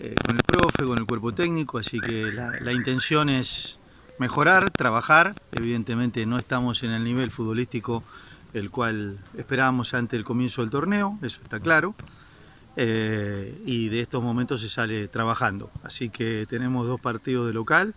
eh, 0.00 0.16
con 0.26 0.36
el 0.36 0.42
profe, 0.42 0.84
con 0.84 0.98
el 0.98 1.06
cuerpo 1.06 1.32
técnico, 1.32 1.78
así 1.78 2.00
que 2.00 2.32
la, 2.32 2.72
intención 2.72 3.28
es 3.28 3.78
mejorar, 4.18 4.70
trabajar. 4.70 5.34
Evidentemente 5.52 6.26
no 6.26 6.36
estamos 6.36 6.82
en 6.82 6.90
el 6.90 7.04
nivel 7.04 7.30
futbolístico 7.30 8.02
el 8.54 8.70
cual 8.70 9.18
esperábamos 9.36 9.94
ante 9.94 10.16
el 10.16 10.24
comienzo 10.24 10.62
del 10.62 10.70
torneo, 10.70 11.16
eso 11.22 11.40
está 11.44 11.60
claro. 11.60 11.94
Eh, 12.76 13.60
y 13.64 13.88
de 13.88 14.00
estos 14.00 14.22
momentos 14.22 14.60
se 14.60 14.68
sale 14.68 15.06
trabajando. 15.06 15.70
Así 15.84 16.10
que 16.10 16.44
tenemos 16.48 16.86
dos 16.86 17.00
partidos 17.00 17.46
de 17.46 17.52
local 17.52 17.94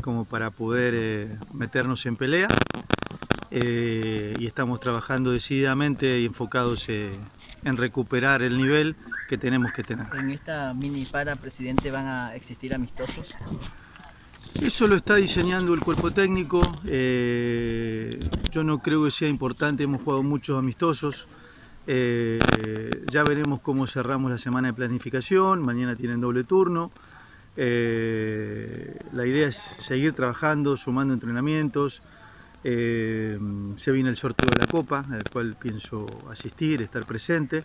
como 0.00 0.24
para 0.24 0.50
poder 0.50 1.38
meternos 1.52 2.04
en 2.06 2.16
pelea 2.16 2.48
eh, 3.56 4.34
y 4.36 4.46
estamos 4.46 4.80
trabajando 4.80 5.30
decididamente 5.30 6.18
y 6.18 6.26
enfocados 6.26 6.88
eh, 6.88 7.12
en 7.62 7.76
recuperar 7.76 8.42
el 8.42 8.58
nivel 8.58 8.96
que 9.28 9.38
tenemos 9.38 9.70
que 9.70 9.84
tener. 9.84 10.08
¿En 10.12 10.30
esta 10.30 10.74
mini 10.74 11.04
para, 11.04 11.36
presidente, 11.36 11.92
van 11.92 12.06
a 12.08 12.34
existir 12.34 12.74
amistosos? 12.74 13.28
Eso 14.60 14.88
lo 14.88 14.96
está 14.96 15.14
diseñando 15.14 15.72
el 15.72 15.80
cuerpo 15.80 16.10
técnico. 16.10 16.60
Eh, 16.84 18.18
yo 18.50 18.64
no 18.64 18.80
creo 18.80 19.04
que 19.04 19.12
sea 19.12 19.28
importante, 19.28 19.84
hemos 19.84 20.02
jugado 20.02 20.24
muchos 20.24 20.58
amistosos. 20.58 21.28
ya 21.86 23.22
veremos 23.22 23.60
cómo 23.60 23.86
cerramos 23.86 24.32
la 24.32 24.38
semana 24.38 24.68
de 24.68 24.74
planificación. 24.74 25.62
Mañana 25.62 25.94
tienen 25.94 26.20
doble 26.20 26.42
turno. 26.42 26.90
la 27.56 27.62
idea 29.26 29.46
es 29.46 29.76
seguir 29.78 30.12
trabajando, 30.12 30.76
sumando 30.76 31.14
entrenamientos, 31.14 32.02
eh, 32.66 33.38
se 33.76 33.92
viene 33.92 34.08
el 34.08 34.16
sorteo 34.16 34.48
de 34.48 34.58
la 34.58 34.66
Copa, 34.66 35.04
al 35.10 35.22
cual 35.30 35.54
pienso 35.60 36.06
asistir, 36.30 36.80
estar 36.80 37.04
presente 37.04 37.62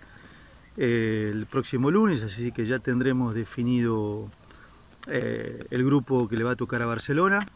eh, 0.76 1.32
el 1.34 1.46
próximo 1.46 1.90
lunes, 1.90 2.22
así 2.22 2.52
que 2.52 2.66
ya 2.66 2.80
tendremos 2.80 3.34
definido 3.34 4.30
eh, 5.08 5.66
el 5.72 5.86
grupo 5.86 6.28
que 6.28 6.36
le 6.36 6.44
va 6.44 6.52
a 6.52 6.56
tocar 6.58 6.84
a 6.84 6.86
Barcelona 6.86 7.48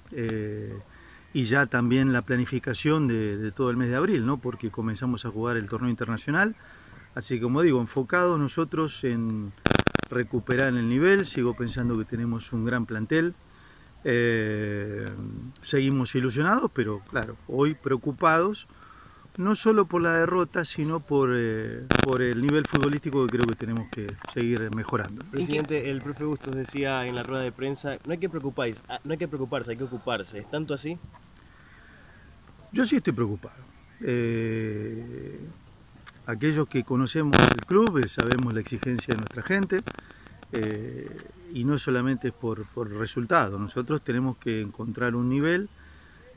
y 1.34 1.46
ya 1.46 1.66
también 1.66 2.14
la 2.14 2.22
planificación 2.22 3.08
de, 3.08 3.52
todo 3.52 3.72
el 3.72 3.76
mes 3.76 3.90
de 3.90 3.96
abril, 3.96 4.26
¿no? 4.26 4.38
porque 4.38 4.72
comenzamos 4.72 5.26
a 5.26 5.30
jugar 5.30 5.58
el 5.58 5.68
torneo 5.68 5.90
internacional. 5.90 6.56
Así 7.14 7.36
que 7.36 7.42
como 7.42 7.62
digo, 7.62 7.82
enfocados 7.82 8.40
nosotros 8.40 9.04
en 9.04 9.52
recuperar 10.10 10.70
el 10.70 10.88
nivel, 10.88 11.26
sigo 11.26 11.56
pensando 11.56 11.98
que 11.98 12.06
tenemos 12.06 12.54
un 12.54 12.64
gran 12.66 12.86
plantel. 12.86 13.34
Eh, 14.04 15.08
seguimos 15.62 16.14
ilusionados, 16.16 16.70
pero 16.74 17.02
claro, 17.10 17.38
hoy 17.48 17.74
preocupados, 17.74 18.68
no 19.38 19.56
solo 19.56 19.86
por 19.86 20.02
la 20.02 20.14
derrota, 20.14 20.66
sino 20.66 21.00
por, 21.00 21.32
eh, 21.34 21.86
por 22.04 22.22
el 22.22 22.42
nivel 22.42 22.66
futbolístico 22.66 23.26
que 23.26 23.38
creo 23.38 23.48
que 23.48 23.56
tenemos 23.56 23.90
que 23.90 24.08
seguir 24.32 24.70
mejorando. 24.76 25.24
Presidente, 25.32 25.90
el 25.90 26.02
profe 26.02 26.26
Bustos 26.26 26.54
decía 26.56 27.06
en 27.08 27.16
la 27.16 27.24
rueda 27.24 27.44
de 27.44 27.52
prensa, 27.52 27.98
no 28.06 28.12
hay 28.12 28.18
que 28.18 28.30
preocuparse, 28.30 28.82
ah, 28.90 29.00
no 29.04 29.14
hay 29.14 29.18
que 29.18 29.28
preocuparse, 29.28 29.72
hay 29.72 29.78
que 29.78 29.86
ocuparse. 29.86 30.40
¿Es 30.40 30.50
tanto 30.52 30.74
así? 30.74 31.00
Yo 32.72 32.86
sí 32.86 32.98
estoy 32.98 33.14
preocupado. 33.14 33.64
Eh, 34.02 35.40
aquellos 36.26 36.68
que 36.68 36.84
conocemos 36.84 37.38
el 37.38 37.66
club 37.66 38.06
sabemos 38.08 38.54
la 38.54 38.60
exigencia 38.60 39.14
de 39.14 39.20
nuestra 39.20 39.44
gente 39.44 39.82
y 41.54 41.64
no 41.64 41.78
solamente 41.78 42.32
por, 42.32 42.66
por 42.66 42.92
resultados, 42.92 43.60
nosotros 43.60 44.04
tenemos 44.04 44.38
que 44.38 44.60
encontrar 44.60 45.16
un 45.16 45.30
nivel 45.30 45.70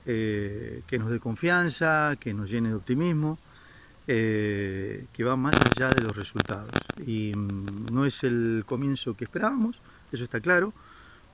eh, 0.04 0.82
que 0.86 0.98
nos 0.98 1.10
dé 1.10 1.18
confianza, 1.18 2.14
que 2.20 2.34
nos 2.34 2.50
llene 2.50 2.68
de 2.68 2.74
optimismo, 2.74 3.38
eh, 4.06 5.06
que 5.14 5.24
va 5.24 5.34
más 5.34 5.56
allá 5.56 5.88
de 5.88 6.02
los 6.02 6.14
resultados. 6.14 6.70
Y 7.06 7.32
mm, 7.34 7.86
no 7.92 8.04
es 8.04 8.22
el 8.24 8.64
comienzo 8.66 9.16
que 9.16 9.24
esperábamos, 9.24 9.80
eso 10.12 10.22
está 10.22 10.40
claro. 10.40 10.74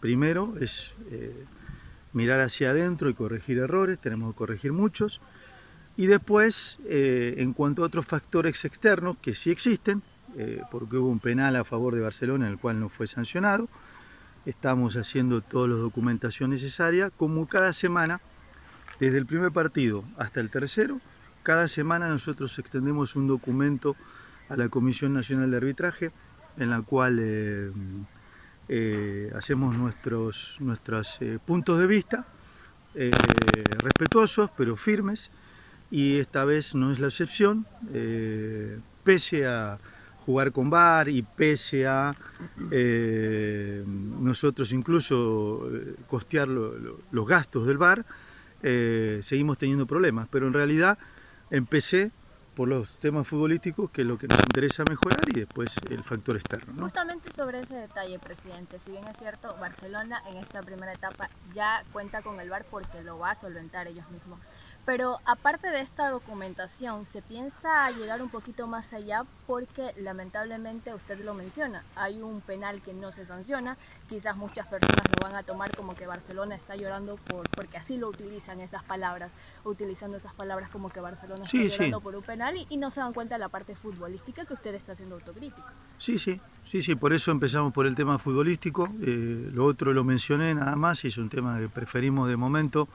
Primero 0.01 0.55
es 0.61 0.93
eh, 1.11 1.45
mirar 2.13 2.41
hacia 2.41 2.71
adentro 2.71 3.11
y 3.11 3.15
corregir 3.15 3.59
errores, 3.59 4.01
tenemos 4.01 4.33
que 4.33 4.39
corregir 4.39 4.73
muchos. 4.73 5.21
Y 5.97 6.07
después, 6.07 6.79
en 6.89 7.53
cuanto 7.53 7.83
a 7.83 7.87
otros 7.87 8.07
factores 8.07 8.65
externos 8.65 9.19
que 9.19 9.35
sí 9.35 9.51
existen, 9.51 10.03
eh, 10.37 10.63
porque 10.71 10.97
hubo 10.97 11.09
un 11.09 11.19
penal 11.19 11.57
a 11.57 11.65
favor 11.65 11.95
de 11.95 12.01
Barcelona 12.01 12.47
en 12.47 12.53
el 12.53 12.59
cual 12.59 12.81
no 12.81 12.89
fue 12.89 13.07
sancionado, 13.07 13.69
estamos 14.47 14.97
haciendo 14.97 15.43
toda 15.43 15.69
la 15.69 15.75
documentación 15.75 16.51
necesaria, 16.51 17.11
como 17.11 17.47
cada 17.47 17.73
semana, 17.75 18.21
desde 18.99 19.19
el 19.19 19.27
primer 19.27 19.53
partido 19.53 20.05
hasta 20.17 20.41
el 20.41 20.49
tercero, 20.49 21.01
cada 21.43 21.69
semana 21.69 22.09
nosotros 22.09 22.59
extendemos 22.59 23.15
un 23.15 23.27
documento 23.27 23.95
a 24.49 24.57
la 24.57 24.69
Comisión 24.69 25.13
Nacional 25.13 25.51
de 25.51 25.57
Arbitraje, 25.59 26.13
en 26.57 26.71
la 26.71 26.81
cual 26.81 27.19
eh, 27.21 27.71
eh, 28.69 29.33
hacemos 29.37 29.77
nuestros, 29.77 30.57
nuestros 30.61 31.21
puntos 31.45 31.79
de 31.79 31.87
vista, 31.87 32.27
respetuosos 32.95 34.51
pero 34.57 34.77
firmes, 34.77 35.31
y 35.91 36.17
esta 36.17 36.45
vez 36.47 36.75
no 36.75 36.91
es 36.91 37.01
la 37.01 37.09
excepción, 37.09 37.67
pese 39.05 39.47
a 39.47 39.79
jugar 40.25 40.53
con 40.53 40.71
VAR 40.71 41.09
y 41.09 41.23
pese 41.23 41.87
a 41.87 42.15
nosotros 43.87 44.73
incluso 44.73 45.69
costear 46.09 46.49
los 46.49 47.29
gastos 47.29 47.67
del 47.67 47.79
VAR, 47.79 48.05
seguimos 48.63 49.59
teniendo 49.59 49.87
problemas, 49.87 50.29
pero 50.31 50.47
en 50.47 50.53
realidad 50.53 50.99
empecé 51.51 52.11
por 52.55 52.69
los 52.69 52.99
temas 52.99 53.27
futbolísticos, 53.27 53.91
que 53.91 54.03
es 54.03 54.07
lo 54.07 54.19
que 54.19 54.29
nos 54.29 54.39
interesa 54.41 54.85
mejorar, 54.87 55.23
y 55.27 55.41
después 55.41 55.75
el 55.89 56.05
factor 56.05 56.37
externo. 56.37 56.83
Justamente 56.83 57.33
sobre 57.33 57.61
ese 57.61 57.75
detalle, 57.75 58.19
presidente, 58.19 58.79
si 58.79 58.91
bien 58.91 59.09
es 59.09 59.17
cierto, 59.17 59.55
Barcelona 59.59 60.23
en 60.29 60.37
esta 60.37 60.61
primera 60.61 60.93
etapa 60.93 61.31
ya 61.55 61.83
cuenta 61.93 62.21
con 62.21 62.39
el 62.41 62.51
VAR 62.51 62.67
porque 62.71 63.03
lo 63.03 63.19
va 63.19 63.31
a 63.31 63.35
solventar 63.35 63.87
ellos 63.89 64.05
mismos. 64.11 64.39
Pero 64.85 65.19
aparte 65.25 65.69
de 65.69 65.81
esta 65.81 66.11
documentación, 66.11 67.07
¿se 67.07 67.23
piensa 67.23 67.89
llegar 67.93 68.21
un 68.21 68.31
poquito 68.31 68.67
más 68.67 68.93
allá? 68.93 69.25
Porque 69.47 69.93
lamentablemente 69.97 70.93
usted 70.93 71.25
lo 71.25 71.35
menciona, 71.35 71.85
hay 71.95 72.21
un 72.21 72.41
penal 72.41 72.83
que 72.83 72.93
no 72.93 73.13
se 73.13 73.25
sanciona, 73.25 73.77
quizás 74.09 74.37
muchas 74.37 74.67
personas 74.67 75.07
lo 75.09 75.29
van 75.29 75.37
a 75.37 75.45
tomar 75.45 75.75
como 75.77 75.95
que 75.95 76.07
Barcelona 76.07 76.57
está 76.57 76.75
llorando 76.75 77.17
por, 77.29 77.49
porque 77.51 77.79
así 77.79 77.97
lo 77.97 78.09
utilizan 78.09 78.61
esas 78.61 78.83
palabras, 78.83 79.33
utilizando 79.65 80.17
esas 80.17 80.35
palabras 80.35 80.69
como 80.71 80.91
que 80.91 81.01
Barcelona 81.01 81.45
está 81.45 81.59
llorando 81.59 82.01
por 82.01 82.17
un 82.17 82.23
penal 82.23 82.57
y, 82.69 82.77
no 82.77 82.91
se 82.91 82.99
dan 82.99 83.13
cuenta 83.13 83.37
de 83.37 83.39
la 83.39 83.49
parte 83.49 83.77
futbolística 83.77 84.45
que 84.45 84.55
usted 84.55 84.75
está 84.75 84.93
haciendo 84.93 85.15
autocrítico. 85.15 85.69
Sí, 85.99 86.19
sí, 86.19 86.41
sí, 86.65 86.83
sí, 86.83 86.97
por 86.97 87.13
eso 87.13 87.31
empezamos 87.31 87.73
por 87.73 87.87
el 87.87 87.95
tema 87.95 88.19
futbolístico, 88.19 88.89
eh, 89.01 89.49
lo 89.53 89.65
otro 89.65 89.93
lo 89.93 90.03
mencioné 90.03 90.53
nada 90.57 90.75
más 90.75 91.05
y 91.05 91.09
es 91.09 91.19
un 91.19 91.29
tema 91.29 91.61
que 91.61 91.69
preferimos 91.69 92.29
de 92.29 92.37
momento 92.37 92.89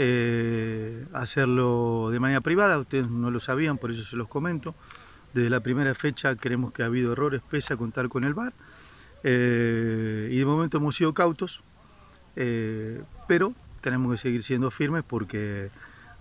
eh, 0.00 1.06
hacerlo 1.12 2.10
de 2.12 2.20
manera 2.20 2.40
privada, 2.40 2.78
ustedes 2.78 3.08
no 3.08 3.32
lo 3.32 3.40
sabían, 3.40 3.78
por 3.78 3.90
eso 3.90 4.04
se 4.04 4.14
los 4.14 4.28
comento. 4.28 4.76
Desde 5.34 5.50
la 5.50 5.58
primera 5.58 5.92
fecha 5.92 6.36
creemos 6.36 6.72
que 6.72 6.84
ha 6.84 6.86
habido 6.86 7.10
errores, 7.10 7.42
pese 7.50 7.74
a 7.74 7.76
contar 7.76 8.08
con 8.08 8.22
el 8.22 8.32
VAR, 8.32 8.52
eh, 9.24 10.28
y 10.30 10.38
de 10.38 10.44
momento 10.46 10.76
hemos 10.76 10.94
sido 10.94 11.12
cautos, 11.12 11.64
eh, 12.36 13.02
pero 13.26 13.54
tenemos 13.80 14.12
que 14.12 14.18
seguir 14.18 14.44
siendo 14.44 14.70
firmes 14.70 15.02
porque 15.02 15.68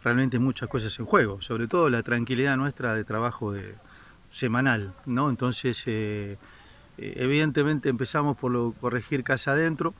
realmente 0.03 0.37
hay 0.37 0.43
muchas 0.43 0.67
cosas 0.69 0.97
en 0.97 1.05
juego, 1.05 1.39
sobre 1.43 1.67
todo 1.67 1.87
la 1.91 2.01
tranquilidad 2.01 2.57
nuestra 2.57 2.95
de 2.95 3.03
trabajo 3.03 3.51
de, 3.51 3.75
semanal, 4.31 4.95
¿no? 5.05 5.29
Entonces, 5.29 5.83
evidentemente 6.97 7.89
empezamos 7.89 8.37
por 8.37 8.51
lo 8.51 8.71
corregir 8.81 9.23
casa 9.23 9.51
adentro, 9.51 9.93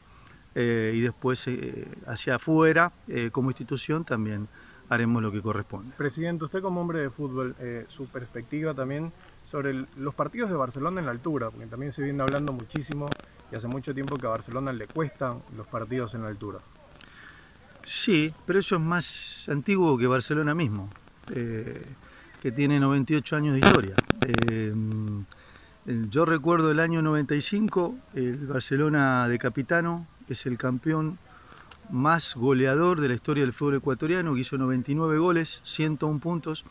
eh, 0.60 0.92
y 0.96 1.02
después 1.02 1.48
eh, 1.48 1.88
hacia 2.08 2.38
afuera, 2.38 2.92
eh, 3.08 3.30
como 3.32 3.52
institución, 3.52 4.04
también 4.04 4.48
haremos 4.90 5.22
lo 5.22 5.32
que 5.32 5.40
corresponde. 5.40 5.94
Presidente, 5.96 6.46
usted 6.46 6.64
como 6.64 6.82
hombre 6.82 7.00
de 7.00 7.12
fútbol, 7.12 7.56
su 7.90 8.08
perspectiva 8.08 8.74
también 8.74 9.12
sobre 9.46 9.86
los 9.98 10.16
partidos 10.16 10.50
de 10.50 10.56
Barcelona 10.56 11.00
en 11.00 11.06
la 11.06 11.12
altura, 11.12 11.52
porque 11.52 11.68
también 11.68 11.92
se 11.92 12.02
viene 12.02 12.24
hablando 12.24 12.54
muchísimo 12.54 13.08
y 13.52 13.56
hace 13.56 13.68
mucho 13.68 13.94
tiempo 13.94 14.18
que 14.18 14.26
a 14.26 14.30
Barcelona 14.32 14.74
le 14.74 14.88
cuestan 14.88 15.44
los 15.56 15.68
partidos 15.68 16.16
en 16.16 16.24
la 16.24 16.30
altura. 16.30 16.58
Sí, 17.84 18.34
pero 18.48 18.58
eso 18.58 18.78
es 18.78 18.82
más 18.82 19.48
antiguo 19.50 19.96
que 19.96 20.08
Barcelona 20.08 20.56
mismo, 20.56 20.90
que 21.28 22.52
tiene 22.52 22.80
98 22.80 23.36
años 23.36 23.54
de 23.54 23.60
historia. 23.60 23.96
yo 26.10 26.26
recuerdo 26.26 26.72
el 26.72 26.80
año 26.80 27.04
95, 27.04 27.96
el 28.16 28.48
Barcelona 28.48 29.28
de 29.28 29.38
Capitano 29.38 30.08
es 30.34 30.46
el 30.46 30.58
campeón 30.58 31.18
más 31.90 32.36
goleador 32.36 33.00
de 33.00 33.08
la 33.08 33.14
historia 33.14 33.44
del 33.44 33.54
fútbol 33.54 33.76
ecuatoriano, 33.76 34.34
que 34.34 34.42
hizo 34.42 34.58
99 34.58 35.18
goles, 35.18 35.62
101 35.64 36.20
puntos, 36.20 36.66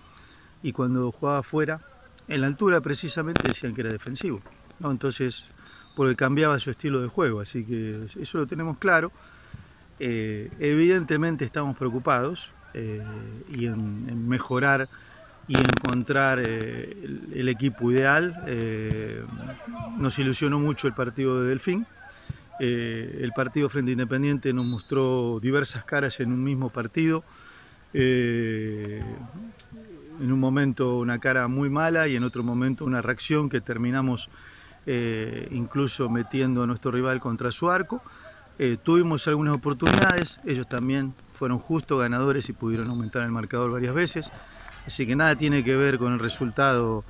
y 0.62 0.72
cuando 0.72 1.10
jugaba 1.12 1.38
afuera, 1.38 1.80
en 2.28 2.40
la 2.40 2.46
altura 2.46 2.80
precisamente 2.80 3.42
decían 3.46 3.74
que 3.74 3.82
era 3.82 3.90
defensivo. 3.90 4.40
¿no? 4.80 4.90
Entonces, 4.90 5.48
porque 5.96 6.16
cambiaba 6.16 6.58
su 6.58 6.70
estilo 6.70 7.00
de 7.00 7.08
juego, 7.08 7.40
así 7.40 7.64
que 7.64 8.06
eso 8.20 8.38
lo 8.38 8.46
tenemos 8.46 8.78
claro. 8.78 9.12
Eh, 9.98 10.50
evidentemente 10.58 11.44
estamos 11.44 11.76
preocupados 11.76 12.52
eh, 12.74 13.02
y 13.48 13.66
en, 13.66 14.28
mejorar 14.28 14.88
y 15.48 15.56
encontrar 15.56 16.40
eh, 16.40 16.98
el, 17.02 17.28
el, 17.32 17.48
equipo 17.48 17.90
ideal. 17.90 18.44
nos 19.96 20.18
ilusionó 20.18 20.58
mucho 20.58 20.86
el 20.86 20.92
partido 20.92 21.40
de 21.40 21.48
Delfín 21.48 21.86
eh, 22.58 23.20
el 23.22 23.32
partido 23.32 23.68
Frente 23.68 23.92
Independiente 23.92 24.52
nos 24.52 24.64
mostró 24.64 25.38
diversas 25.40 25.84
caras 25.84 26.20
en 26.20 26.32
un 26.32 26.42
mismo 26.42 26.70
partido. 26.70 27.24
Eh, 27.92 29.02
en 30.20 30.32
un 30.32 30.40
momento 30.40 30.98
una 30.98 31.18
cara 31.18 31.46
muy 31.48 31.68
mala 31.68 32.08
y 32.08 32.16
en 32.16 32.24
otro 32.24 32.42
momento 32.42 32.84
una 32.84 33.02
reacción 33.02 33.48
que 33.50 33.60
terminamos 33.60 34.30
eh, 34.86 35.48
incluso 35.50 36.08
metiendo 36.08 36.62
a 36.62 36.66
nuestro 36.66 36.90
rival 36.90 37.20
contra 37.20 37.52
su 37.52 37.70
arco. 37.70 38.02
tuvimos 38.82 39.28
algunas 39.28 39.54
oportunidades, 39.54 40.40
ellos 40.46 40.66
también 40.66 41.12
fueron 41.38 41.58
justos 41.58 42.00
ganadores 42.00 42.48
y 42.48 42.54
pudieron 42.54 42.88
aumentar 42.88 43.22
el 43.22 43.30
marcador 43.30 43.70
varias 43.70 43.94
veces. 43.94 44.32
Así 44.86 45.06
que 45.06 45.14
nada 45.14 45.36
tiene 45.36 45.62
que 45.62 45.76
ver 45.76 45.98
con 45.98 46.14
el 46.14 46.18
resultado 46.18 47.04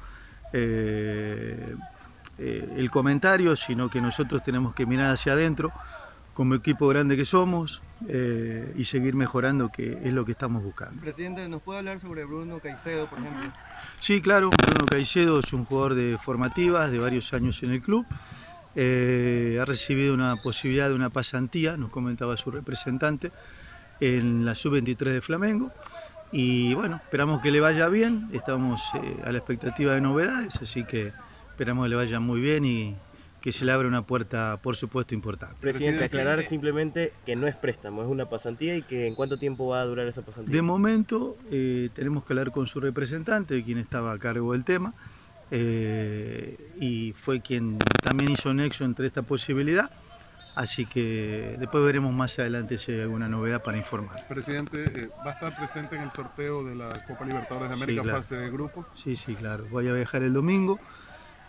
eh, 2.39 2.75
el 2.77 2.91
comentario, 2.91 3.57
sino 3.57 3.89
que 3.89 4.01
nosotros 4.01 4.43
tenemos 4.43 4.75
que 4.75 4.87
mirar 4.87 5.13
hacia 5.13 5.33
adentro 5.33 5.73
como 6.37 6.55
equipo 6.55 6.87
grande 6.89 7.17
que 7.17 7.25
somos 7.25 7.81
eh, 8.09 8.75
y 8.77 8.85
seguir 8.85 9.15
mejorando, 9.15 9.71
que 9.73 9.99
es 10.05 10.13
lo 10.13 10.27
que 10.27 10.33
estamos 10.33 10.63
buscando. 10.63 11.01
Presidente, 11.01 11.49
¿nos 11.49 11.63
puede 11.63 11.79
hablar 11.79 11.99
sobre 11.99 12.27
Bruno 12.27 12.59
Caicedo, 12.59 13.07
por 13.09 13.19
ejemplo? 13.19 13.51
Sí, 14.01 14.21
claro, 14.21 14.51
Bruno 14.51 14.85
Caicedo 14.85 15.41
es 15.41 15.51
un 15.55 15.65
jugador 15.65 15.95
de 15.95 16.19
formativas, 16.23 16.91
de 16.91 16.99
varios 16.99 17.33
años 17.33 17.63
en 17.63 17.71
el 17.71 17.81
club. 17.81 18.05
Eh, 18.75 19.59
ha 19.59 19.65
recibido 19.65 20.13
una 20.13 20.37
posibilidad 20.37 20.91
de 20.91 20.95
una 20.95 21.09
pasantía, 21.09 21.79
nos 21.79 21.91
comentaba 21.91 22.37
su 22.37 22.51
representante, 22.51 23.33
en 24.01 24.45
la 24.45 24.55
sub-23 24.55 25.13
de 25.13 25.21
Flamengo. 25.23 25.73
Y 26.33 26.75
bueno, 26.75 26.97
esperamos 26.97 27.41
que 27.41 27.51
le 27.51 27.61
vaya 27.61 27.89
bien, 27.89 28.29
estamos 28.35 28.83
a 29.25 29.33
la 29.33 29.39
expectativa 29.39 29.95
de 29.95 30.03
novedades, 30.03 30.57
así 30.61 30.85
que 30.85 31.15
Esperamos 31.57 31.87
que 31.87 31.89
le 31.89 31.97
vaya 31.97 32.21
muy 32.21 32.39
bien 32.39 32.67
y 32.67 32.95
que 33.41 33.51
se 33.51 33.65
le 33.65 33.73
abra 33.73 33.89
una 33.89 34.03
puerta, 34.03 34.59
por 34.63 34.77
supuesto, 34.77 35.15
importante. 35.15 35.57
Presidente, 35.59 36.05
aclarar 36.05 36.45
simplemente 36.45 37.15
que 37.25 37.35
no 37.35 37.47
es 37.47 37.57
préstamo, 37.57 38.03
es 38.03 38.09
una 38.09 38.27
pasantía 38.27 38.77
y 38.77 38.83
que 38.83 39.07
en 39.07 39.15
cuánto 39.15 39.39
tiempo 39.39 39.69
va 39.69 39.81
a 39.81 39.87
durar 39.87 40.07
esa 40.07 40.21
pasantía. 40.21 40.55
De 40.55 40.61
momento 40.61 41.39
eh, 41.51 41.89
tenemos 41.95 42.27
que 42.27 42.35
hablar 42.35 42.51
con 42.51 42.67
su 42.67 42.79
representante, 42.79 43.65
quien 43.65 43.79
estaba 43.79 44.13
a 44.13 44.19
cargo 44.19 44.53
del 44.53 44.65
tema, 44.65 44.93
eh, 45.51 46.59
y 46.79 47.13
fue 47.13 47.41
quien 47.41 47.79
también 48.03 48.33
hizo 48.33 48.53
nexo 48.53 48.85
entre 48.85 49.07
esta 49.07 49.23
posibilidad. 49.23 49.91
Así 50.55 50.85
que 50.85 51.57
después 51.59 51.83
veremos 51.85 52.13
más 52.13 52.39
adelante 52.39 52.77
si 52.77 52.93
hay 52.93 53.01
alguna 53.01 53.29
novedad 53.29 53.63
para 53.63 53.79
informar. 53.79 54.29
Presidente, 54.29 54.85
eh, 54.95 55.09
¿va 55.25 55.31
a 55.31 55.35
estar 55.35 55.57
presente 55.57 55.97
en 55.97 56.03
el 56.03 56.11
sorteo 56.11 56.65
de 56.65 56.75
la 56.75 56.91
Copa 57.07 57.25
Libertadores 57.25 57.71
de 57.71 57.75
América 57.75 58.05
fase 58.05 58.37
de 58.37 58.51
grupo? 58.51 58.85
Sí, 58.93 59.17
sí, 59.17 59.35
claro. 59.35 59.65
Voy 59.71 59.89
a 59.89 59.95
viajar 59.95 60.23
el 60.23 60.35
domingo. 60.35 60.79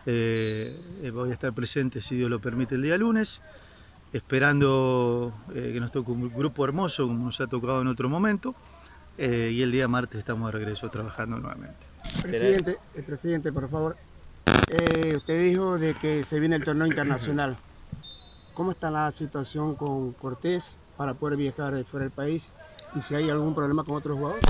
Eh, 0.10 1.12
voy 1.14 1.32
a 1.32 1.34
estar 1.34 1.52
presente, 1.52 2.02
si 2.02 2.16
Dios 2.16 2.30
lo 2.30 2.40
permite, 2.40 2.76
el 2.76 2.82
día 2.82 2.98
lunes, 2.98 3.42
esperando 4.14 5.34
eh, 5.54 5.72
que 5.74 5.82
nos 5.82 5.92
toque 5.92 6.12
un 6.12 6.34
grupo 6.34 6.64
hermoso, 6.64 7.06
como 7.08 7.26
nos 7.26 7.42
ha 7.42 7.48
tocado 7.48 7.82
en 7.82 7.88
otro 7.88 8.08
momento, 8.08 8.56
eh, 9.18 9.52
y 9.52 9.62
el 9.62 9.70
día 9.70 9.90
martes 9.90 10.20
estamos 10.20 10.50
de 10.50 10.60
regreso 10.60 10.90
trabajando 10.90 11.38
nuevamente. 11.40 11.86
Presidente, 12.22 12.78
el 12.96 13.04
presidente, 13.04 13.52
por 13.52 13.70
favor, 13.70 13.98
usted 15.14 15.44
dijo 15.44 15.78
de 15.78 15.94
que 15.96 16.24
se 16.24 16.40
viene 16.40 16.56
el 16.56 16.64
torneo 16.64 16.88
internacional. 16.88 17.58
¿Cómo 18.54 18.72
está 18.72 18.90
la 18.90 19.12
situación 19.12 19.76
con 19.76 20.14
Cortés 20.14 20.78
para 20.96 21.16
poder 21.16 21.38
viajar 21.38 21.84
fuera 21.84 22.06
del 22.06 22.12
país? 22.12 22.54
¿Y 22.96 23.02
si 23.02 23.14
hay 23.14 23.30
algún 23.30 23.54
problema 23.54 23.84
con 23.84 23.98
otros 23.98 24.18
jugadores? 24.18 24.46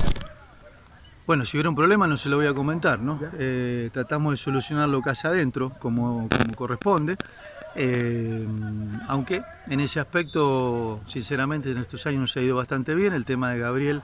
Bueno, 1.28 1.46
si 1.46 1.58
hubiera 1.58 1.70
un 1.70 1.76
problema 1.76 2.08
no 2.08 2.16
se 2.16 2.30
lo 2.30 2.38
voy 2.38 2.48
a 2.48 2.54
comentar, 2.54 3.00
¿no? 3.00 3.20
Eh, 3.38 3.90
tratamos 3.92 4.32
de 4.32 4.38
solucionarlo 4.38 5.02
casa 5.02 5.28
adentro, 5.28 5.74
como, 5.78 6.30
corresponde. 6.56 7.18
Eh, 7.76 8.48
aunque 9.08 9.44
en 9.68 9.82
ese 9.82 10.00
aspecto, 10.00 11.02
sinceramente, 11.06 11.70
en 11.70 11.80
estos 11.80 12.08
años 12.08 12.22
nos 12.22 12.38
ha 12.38 12.42
ido 12.42 12.56
bastante 12.56 12.96
bien. 12.96 13.14
El 13.14 13.26
tema 13.26 13.52
de 13.52 13.60
Gabriel 13.60 14.02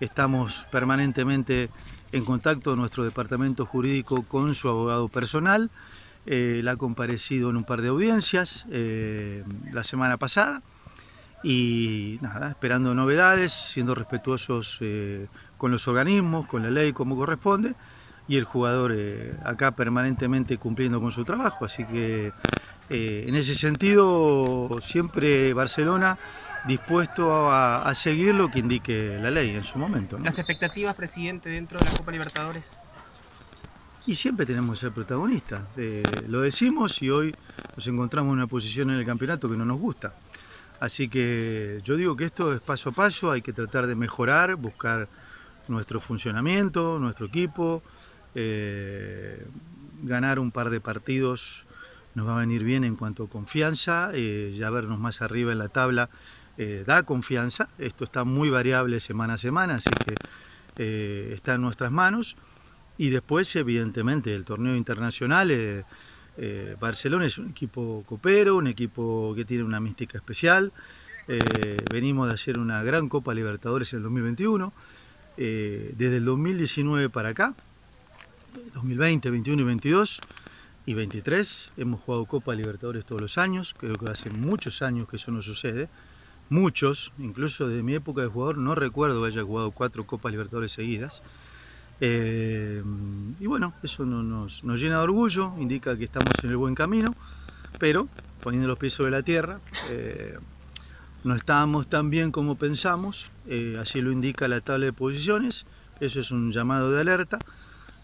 Estamos 0.00 0.64
permanentemente 0.70 1.70
en 2.12 2.24
contacto 2.24 2.76
nuestro 2.76 3.02
departamento 3.02 3.66
jurídico 3.66 4.22
con 4.22 4.54
su 4.54 4.68
abogado 4.68 5.08
personal. 5.08 5.70
Eh, 6.24 6.58
él 6.60 6.68
ha 6.68 6.76
comparecido 6.76 7.50
en 7.50 7.56
un 7.56 7.64
par 7.64 7.82
de 7.82 7.88
audiencias 7.88 8.64
eh, 8.70 9.42
la 9.72 9.82
semana 9.82 10.16
pasada 10.16 10.62
y 11.42 12.18
nada, 12.20 12.50
esperando 12.50 12.94
novedades, 12.94 13.52
siendo 13.52 13.96
respetuosos 13.96 14.78
con 15.58 15.70
los 15.70 15.86
organismos, 15.88 16.46
con 16.46 16.62
la 16.62 16.70
ley 16.70 16.92
como 16.94 17.16
corresponde 17.16 17.74
y 18.26 18.36
el 18.36 18.44
jugador 18.44 18.94
acá 19.44 19.72
permanentemente 19.72 20.56
cumpliendo 20.56 21.00
con 21.00 21.12
su 21.12 21.24
trabajo. 21.24 21.64
Así 21.64 21.84
que 21.84 22.32
en 22.90 23.34
ese 23.34 23.54
sentido 23.54 24.78
siempre 24.80 25.52
Barcelona 25.54 26.18
dispuesto 26.66 27.50
a, 27.50 27.92
seguir 27.94 28.34
lo 28.34 28.50
que 28.50 28.60
indique 28.60 29.18
la 29.20 29.30
ley 29.30 29.50
en 29.50 29.64
su 29.64 29.78
momento. 29.78 30.18
¿Las 30.18 30.38
expectativas, 30.38 30.94
presidente, 30.94 31.48
dentro 31.48 31.78
de 31.78 31.84
la 31.84 31.90
Copa 31.92 32.12
Libertadores? 32.12 32.64
Y 34.06 34.14
siempre 34.14 34.46
tenemos 34.46 34.78
que 34.78 34.86
ser 34.86 34.92
protagonistas. 34.92 35.60
Eh, 35.76 36.02
lo 36.28 36.40
decimos 36.40 37.02
y 37.02 37.10
hoy 37.10 37.34
nos 37.76 37.86
encontramos 37.86 38.32
en 38.32 38.38
una 38.38 38.46
posición 38.46 38.90
en 38.90 38.96
el 38.96 39.04
campeonato 39.04 39.50
que 39.50 39.56
no 39.56 39.64
nos 39.64 39.78
gusta. 39.78 40.14
Así 40.80 41.08
que 41.08 41.80
yo 41.84 41.96
digo 41.96 42.16
que 42.16 42.24
esto 42.24 42.54
es 42.54 42.60
paso 42.60 42.90
a 42.90 42.92
paso, 42.92 43.30
hay 43.30 43.42
que 43.42 43.52
tratar 43.52 43.86
de 43.86 43.94
mejorar, 43.94 44.54
buscar 44.54 45.08
nuestro 45.68 46.00
funcionamiento, 46.00 46.98
nuestro 46.98 47.26
equipo, 47.26 47.82
eh, 48.34 49.46
ganar 50.02 50.38
un 50.38 50.50
par 50.50 50.70
de 50.70 50.80
partidos 50.80 51.66
nos 52.18 52.26
va 52.26 52.36
a 52.36 52.40
venir 52.40 52.64
bien 52.64 52.84
en 52.84 52.96
cuanto 52.96 53.24
a 53.24 53.28
confianza, 53.28 54.10
eh, 54.12 54.54
ya 54.56 54.70
vernos 54.70 54.98
más 54.98 55.22
arriba 55.22 55.52
en 55.52 55.58
la 55.58 55.68
tabla 55.68 56.10
eh, 56.56 56.82
da 56.84 57.04
confianza. 57.04 57.68
Esto 57.78 58.04
está 58.04 58.24
muy 58.24 58.50
variable 58.50 58.98
semana 58.98 59.34
a 59.34 59.38
semana, 59.38 59.76
así 59.76 59.90
que 59.90 60.14
eh, 60.78 61.32
está 61.32 61.54
en 61.54 61.62
nuestras 61.62 61.92
manos. 61.92 62.36
Y 62.96 63.10
después, 63.10 63.54
evidentemente, 63.54 64.34
el 64.34 64.44
torneo 64.44 64.74
internacional, 64.74 65.84
Barcelona 66.80 67.26
es 67.26 67.38
un 67.38 67.50
equipo 67.50 68.02
copero, 68.04 68.56
un 68.56 68.66
equipo 68.66 69.32
que 69.36 69.44
tiene 69.44 69.62
una 69.62 69.78
mística 69.78 70.18
especial. 70.18 70.72
venimos 71.92 72.26
de 72.26 72.34
hacer 72.34 72.58
una 72.58 72.82
gran 72.82 73.08
Copa 73.08 73.32
Libertadores 73.34 73.92
en 73.92 73.98
el 73.98 74.02
2021. 74.02 74.72
Desde 75.38 76.16
el 76.16 76.24
2019 76.24 77.08
para 77.10 77.30
acá, 77.30 77.54
2020, 78.74 79.30
21 79.30 79.62
y 79.62 79.64
22 79.64 80.20
y 80.86 80.94
23, 80.94 81.70
hemos 81.76 82.00
jugado 82.00 82.24
Copa 82.26 82.54
Libertadores 82.54 83.04
todos 83.04 83.20
los 83.20 83.38
años. 83.38 83.74
Creo 83.78 83.94
que 83.94 84.10
hace 84.10 84.30
muchos 84.30 84.82
años 84.82 85.08
que 85.08 85.16
eso 85.16 85.30
no 85.30 85.42
sucede 85.42 85.88
muchos, 86.50 87.12
incluso 87.18 87.68
de 87.68 87.82
mi 87.82 87.94
época 87.94 88.22
de 88.22 88.28
jugador, 88.28 88.58
no 88.58 88.74
recuerdo 88.74 89.22
que 89.22 89.28
haya 89.28 89.42
jugado 89.42 89.70
cuatro 89.70 90.06
Copas 90.06 90.32
Libertadores 90.32 90.72
seguidas. 90.72 91.22
Eh, 92.00 92.82
y 93.40 93.46
bueno, 93.46 93.74
eso 93.82 94.04
nos, 94.04 94.62
llena 94.62 94.98
de 94.98 95.02
orgullo, 95.02 95.52
indica 95.58 95.96
que 95.96 96.04
estamos 96.04 96.32
en 96.42 96.50
el 96.50 96.56
buen 96.56 96.74
camino, 96.74 97.14
pero 97.78 98.08
poniendo 98.40 98.68
los 98.68 98.78
pies 98.78 98.92
sobre 98.94 99.10
la 99.10 99.22
tierra, 99.22 99.60
eh, 99.90 100.38
no 101.24 101.34
estábamos 101.34 101.88
tan 101.88 102.10
bien 102.10 102.30
como 102.30 102.56
pensamos, 102.56 103.30
eh, 103.46 103.76
así 103.80 104.00
lo 104.00 104.12
indica 104.12 104.48
la 104.48 104.60
tabla 104.60 104.86
de 104.86 104.92
posiciones, 104.92 105.66
eso 106.00 106.20
es 106.20 106.30
un 106.30 106.52
llamado 106.52 106.90
de 106.92 107.00
alerta. 107.00 107.38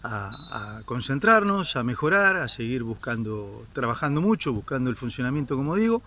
A, 0.07 0.29
a, 0.77 0.81
concentrarnos, 0.83 1.75
a 1.75 1.83
mejorar, 1.83 2.35
a 2.35 2.47
seguir 2.47 2.83
buscando, 2.83 3.65
trabajando 3.73 4.21
mucho, 4.21 4.53
buscando 4.53 4.91
el 4.91 4.95
funcionamiento, 4.95 5.55
como 5.55 5.75
digo, 5.75 6.03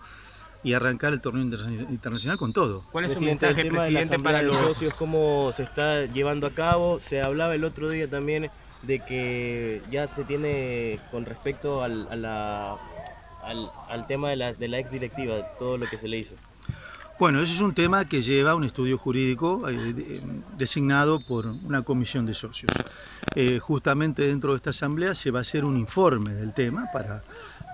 y 0.63 0.73
arrancar 0.73 1.13
el 1.13 1.21
torneo 1.21 1.43
internacional 1.43 2.37
con 2.37 2.53
todo. 2.53 2.83
¿Cuál 2.91 3.05
es 3.05 3.13
su 3.13 3.21
mensaje, 3.21 3.61
el 3.61 3.69
tema 3.69 3.83
presidente, 3.83 4.17
de 4.17 4.23
para 4.23 4.41
los 4.41 4.55
socios? 4.55 4.93
¿Cómo 4.93 5.51
se 5.53 5.63
está 5.63 6.05
llevando 6.05 6.47
a 6.47 6.51
cabo? 6.51 6.99
Se 6.99 7.21
hablaba 7.21 7.55
el 7.55 7.63
otro 7.63 7.89
día 7.89 8.09
también 8.09 8.49
de 8.83 8.99
que 8.99 9.81
ya 9.91 10.07
se 10.07 10.23
tiene 10.23 10.99
con 11.11 11.25
respecto 11.25 11.83
al, 11.83 12.07
a 12.09 12.15
la, 12.15 12.77
al, 13.89 14.07
tema 14.07 14.29
de 14.29 14.35
la, 14.35 14.53
de 14.53 14.67
la 14.67 14.79
ex 14.79 14.91
directiva, 14.91 15.35
todo 15.57 15.77
lo 15.77 15.87
que 15.87 15.97
se 15.97 16.07
le 16.07 16.17
hizo. 16.17 16.35
Bueno, 17.19 17.41
ese 17.41 17.53
es 17.53 17.59
un 17.59 17.73
tema 17.73 18.05
que 18.05 18.21
lleva 18.21 18.55
un 18.55 18.63
estudio 18.63 18.97
jurídico 18.97 19.67
eh, 19.67 20.21
designado 20.57 21.19
por 21.19 21.47
una 21.47 21.81
comisión 21.81 22.25
de 22.25 22.33
socios. 22.33 22.71
Eh, 23.35 23.59
justamente 23.59 24.25
dentro 24.25 24.51
de 24.51 24.55
esta 24.55 24.69
asamblea 24.69 25.13
se 25.13 25.29
va 25.29 25.39
a 25.39 25.41
hacer 25.41 25.65
un 25.65 25.75
informe 25.77 26.33
del 26.33 26.53
tema 26.53 26.85
para 26.93 27.21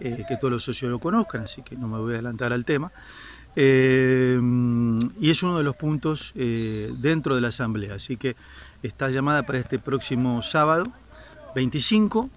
eh, 0.01 0.25
que 0.27 0.37
todos 0.37 0.51
los 0.51 0.63
socios 0.63 0.89
lo 0.89 0.99
conozcan, 0.99 1.43
así 1.43 1.61
que 1.61 1.75
no 1.75 1.87
me 1.87 1.99
voy 1.99 2.13
a 2.13 2.15
adelantar 2.15 2.53
al 2.53 2.65
tema. 2.65 2.91
Eh, 3.55 4.39
y 5.21 5.29
es 5.29 5.43
uno 5.43 5.59
de 5.59 5.63
los 5.63 5.75
puntos 5.75 6.33
eh, 6.35 6.91
dentro 6.97 7.35
de 7.35 7.41
la 7.41 7.49
Asamblea, 7.49 7.93
así 7.93 8.17
que 8.17 8.35
está 8.81 9.09
llamada 9.09 9.43
para 9.43 9.59
este 9.59 9.77
próximo 9.77 10.41
sábado 10.41 10.85
25 11.53 12.31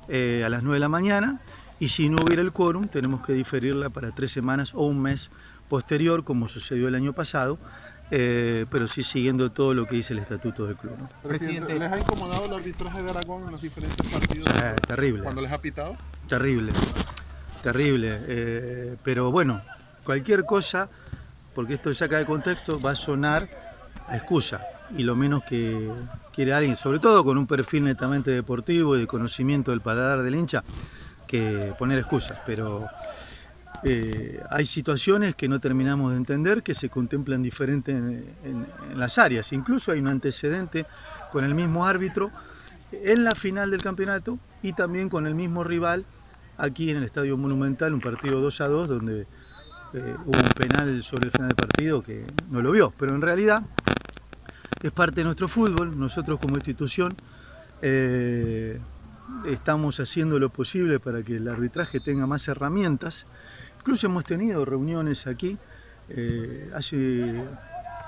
a 0.45 0.49
las 0.51 0.63
9 0.63 0.75
de 0.75 0.81
la 0.81 0.89
mañana 0.91 1.41
y 1.81 1.89
si 1.89 2.09
no 2.09 2.19
hubiera 2.23 2.43
el 2.43 2.53
quórum 2.53 2.87
tenemos 2.87 3.25
que 3.25 3.33
diferirla 3.33 3.89
para 3.91 4.15
tres 4.15 4.31
semanas 4.31 4.73
o 4.75 4.87
un 4.87 5.03
mes 5.03 5.31
posterior 5.69 6.25
como 6.25 6.49
sucedió 6.49 6.89
el 6.89 6.95
año 6.95 7.13
pasado 7.13 7.59
pero 8.11 8.89
sí 8.89 9.03
siguiendo 9.03 9.53
todo 9.53 9.75
lo 9.75 9.87
que 9.87 9.97
dice 9.97 10.15
el 10.15 10.21
estatuto 10.21 10.65
del 10.65 10.77
club. 10.77 10.97
Presidente, 11.23 11.79
¿les 11.79 11.93
ha 11.93 11.99
incomodado 11.99 12.47
el 12.47 12.55
arbitraje 12.55 13.03
de 13.03 13.11
Aragón 13.11 13.45
en 13.45 13.51
los 13.51 13.61
diferentes 13.61 14.11
partidos? 14.11 14.49
terrible. 14.87 15.23
¿Cuando 15.25 15.43
les 15.43 15.53
ha 15.53 15.59
pitado? 15.59 15.95
Terrible 16.27 16.73
terrible. 17.63 18.21
Eh, 18.27 18.97
pero 19.03 19.31
bueno, 19.31 19.63
cualquier 20.05 20.45
cosa, 20.45 20.89
porque 21.55 21.75
esto 21.75 21.93
saca 21.95 22.19
de 22.19 22.27
contexto, 22.27 22.81
va 22.81 22.93
a 22.93 22.97
sonar 22.97 23.49
a 24.07 24.17
excusa. 24.17 24.61
Y 24.97 25.03
lo 25.03 25.15
menos 25.15 25.45
que 25.45 25.91
quiere 26.33 26.55
alguien, 26.55 26.77
sobre 26.77 26.99
todo 26.99 27.25
con 27.25 27.37
un 27.37 27.47
perfil 27.47 27.85
netamente 27.85 28.31
deportivo 28.31 28.97
y 28.97 29.01
de 29.01 29.07
conocimiento 29.07 29.71
del 29.71 29.81
paladar 29.81 30.23
del 30.23 30.35
hincha, 30.35 30.65
que 31.27 31.75
poner 31.79 31.99
excusas. 31.99 32.41
Pero 32.47 32.87
eh, 33.85 34.41
hay 34.51 34.67
situaciones 34.67 35.35
que 35.35 35.49
no 35.49 35.61
terminamos 35.61 36.11
de 36.13 36.17
entender, 36.17 36.63
que 36.63 36.75
se 36.75 36.89
contemplan 36.89 37.43
diferentes 37.43 37.95
en, 37.95 38.67
las 38.97 39.19
áreas. 39.19 39.53
Incluso 39.53 39.93
hay 39.93 40.01
un 40.01 40.09
antecedente 40.09 40.87
con 41.31 41.45
el 41.45 41.55
mismo 41.55 41.87
árbitro 41.87 42.31
en 42.93 43.25
la 43.25 43.33
final 43.33 43.71
del 43.71 43.83
campeonato 43.83 44.39
y 44.63 44.73
también 44.73 45.09
con 45.09 45.27
el 45.27 45.35
mismo 45.35 45.63
rival 45.63 46.05
aquí 46.57 46.91
en 46.91 46.97
el 46.97 47.05
Estadio 47.05 47.37
Monumental, 47.37 47.95
un 47.95 48.01
partido 48.01 48.41
2 48.41 48.61
a 48.61 48.69
2, 48.69 48.89
donde 48.89 49.21
eh, 49.21 50.17
hubo 50.25 50.39
un 50.39 50.49
penal 50.57 51.03
sobre 51.05 51.27
el 51.27 51.31
final 51.31 51.49
del 51.49 51.57
partido 51.57 52.03
que 52.03 52.25
no 52.51 52.61
lo 52.61 52.73
vio, 52.73 52.93
pero 52.99 53.15
en 53.15 53.23
realidad 53.23 53.63
es 54.83 54.93
parte 54.93 55.17
de 55.17 55.25
nuestro 55.25 55.49
fútbol, 55.49 55.99
nosotros 55.99 56.39
como 56.41 56.57
institución 56.57 57.15
eh, 57.81 58.81
estamos 59.47 60.01
haciendo 60.01 60.39
lo 60.39 60.51
posible 60.51 60.99
para 61.01 61.23
que 61.23 61.37
el 61.37 61.49
arbitraje 61.49 62.01
tenga 62.01 62.27
más 62.27 62.49
herramientas, 62.49 63.27
incluso 63.89 64.07
hemos 64.07 64.25
tenido 64.25 64.67
reuniones 64.67 65.27
aquí 65.27 65.57
eh, 66.11 66.71
hace 66.75 67.43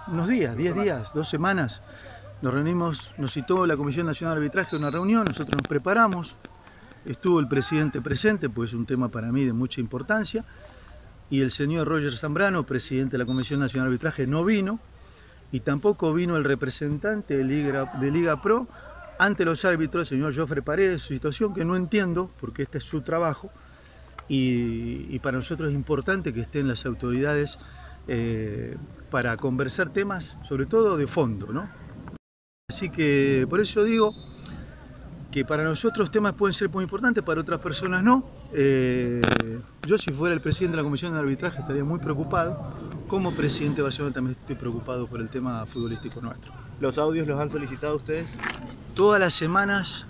unos 0.08 0.28
días, 0.28 0.54
10 0.54 0.74
días, 0.74 1.08
dos 1.14 1.26
semanas, 1.26 1.80
nos 2.42 2.52
reunimos, 2.52 3.14
nos 3.16 3.32
citó 3.32 3.64
la 3.64 3.78
Comisión 3.78 4.04
Nacional 4.04 4.34
de 4.34 4.40
Arbitraje 4.40 4.76
a 4.76 4.78
una 4.78 4.90
reunión, 4.90 5.24
nosotros 5.24 5.56
nos 5.56 5.66
preparamos, 5.66 6.36
Estuvo 7.06 7.40
el 7.40 7.48
presidente 7.48 8.02
presente, 8.02 8.50
pues 8.50 8.70
es 8.70 8.74
un 8.74 8.84
tema 8.84 9.08
para 9.08 9.32
mí 9.32 9.46
de 9.46 9.54
mucha 9.54 9.80
importancia, 9.80 10.44
y 11.30 11.40
el 11.40 11.50
señor 11.50 11.88
Roger 11.88 12.14
Zambrano, 12.14 12.66
presidente 12.66 13.12
de 13.12 13.18
la 13.20 13.24
Comisión 13.24 13.60
Nacional 13.60 13.88
de 13.88 13.94
Arbitraje, 13.94 14.26
no 14.26 14.44
vino, 14.44 14.80
y 15.50 15.60
tampoco 15.60 16.12
vino 16.12 16.36
el 16.36 16.44
representante 16.44 17.38
de 17.38 17.44
Liga, 17.44 17.90
de 17.98 18.10
Liga 18.10 18.42
Pro 18.42 18.68
ante 19.18 19.46
los 19.46 19.64
árbitros, 19.64 20.02
el 20.12 20.18
señor 20.18 20.36
Joffre 20.36 20.60
Paredes, 20.60 21.04
situación 21.04 21.54
que 21.54 21.64
no 21.64 21.74
entiendo, 21.74 22.30
porque 22.38 22.64
este 22.64 22.76
es 22.76 22.84
su 22.84 23.00
trabajo, 23.00 23.50
y, 24.32 25.18
para 25.18 25.38
nosotros 25.38 25.70
es 25.70 25.74
importante 25.74 26.32
que 26.32 26.40
estén 26.40 26.68
las 26.68 26.86
autoridades 26.86 27.58
eh, 28.06 28.76
para 29.10 29.36
conversar 29.36 29.92
temas, 29.92 30.36
sobre 30.48 30.66
todo 30.66 30.96
de 30.96 31.08
fondo, 31.08 31.52
¿no? 31.52 31.68
Así 32.68 32.90
que 32.90 33.44
por 33.50 33.58
eso 33.58 33.82
digo 33.82 34.14
que 35.32 35.44
para 35.44 35.64
nosotros 35.64 36.12
temas 36.12 36.34
pueden 36.34 36.54
ser 36.54 36.70
muy 36.70 36.84
importantes, 36.84 37.24
para 37.24 37.40
otras 37.40 37.60
personas 37.60 38.04
no. 38.04 38.24
Eh, 38.52 39.20
yo 39.84 39.98
si 39.98 40.12
fuera 40.12 40.32
el 40.32 40.40
presidente 40.40 40.76
de 40.76 40.82
la 40.82 40.84
Comisión 40.84 41.12
de 41.12 41.18
Arbitraje 41.18 41.60
estaría 41.60 41.82
muy 41.82 41.98
preocupado. 41.98 42.72
Como 43.08 43.32
presidente 43.32 43.78
de 43.78 43.82
Barcelona 43.82 44.14
también 44.14 44.36
estoy 44.40 44.54
preocupado 44.54 45.08
por 45.08 45.20
el 45.20 45.28
tema 45.28 45.66
futbolístico 45.66 46.20
nuestro. 46.20 46.52
¿Los 46.78 46.98
audios 46.98 47.26
los 47.26 47.40
han 47.40 47.50
solicitado 47.50 47.96
ustedes? 47.96 48.38
Todas 48.94 49.18
las 49.18 49.34
semanas, 49.34 50.06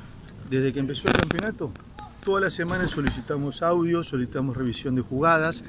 desde 0.51 0.75
que 0.75 0.81
empezó 0.81 1.09
el 1.09 1.15
campeonato, 1.15 1.73
todas 2.21 2.43
las 2.43 2.53
semanas 2.53 2.91
solicitamos 2.91 3.63
audios, 3.63 4.09
solicitamos 4.09 4.57
revisión 4.57 4.95
de 4.95 5.03
jugadas. 5.03 5.65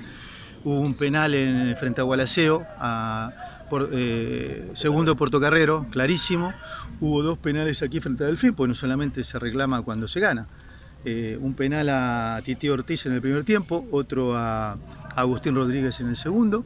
Hubo 0.63 0.79
un 0.79 0.93
penal 0.93 1.33
en, 1.33 1.75
frente 1.77 2.01
a 2.01 2.03
Gualaceo, 2.03 2.65
a, 2.77 3.65
por, 3.69 3.89
eh, 3.93 4.71
segundo 4.75 5.15
Portocarrero, 5.15 5.85
clarísimo. 5.89 6.53
Hubo 6.99 7.23
dos 7.23 7.37
penales 7.37 7.81
aquí 7.81 7.99
frente 7.99 8.23
a 8.23 8.27
Delfín, 8.27 8.53
porque 8.53 8.69
no 8.69 8.75
solamente 8.75 9.23
se 9.23 9.39
reclama 9.39 9.81
cuando 9.81 10.07
se 10.07 10.19
gana. 10.19 10.47
Eh, 11.03 11.37
un 11.41 11.55
penal 11.55 11.89
a 11.89 12.41
Titi 12.45 12.69
Ortiz 12.69 13.05
en 13.07 13.13
el 13.13 13.21
primer 13.21 13.43
tiempo, 13.43 13.87
otro 13.91 14.37
a 14.37 14.77
Agustín 15.15 15.55
Rodríguez 15.55 15.99
en 15.99 16.09
el 16.09 16.15
segundo, 16.15 16.63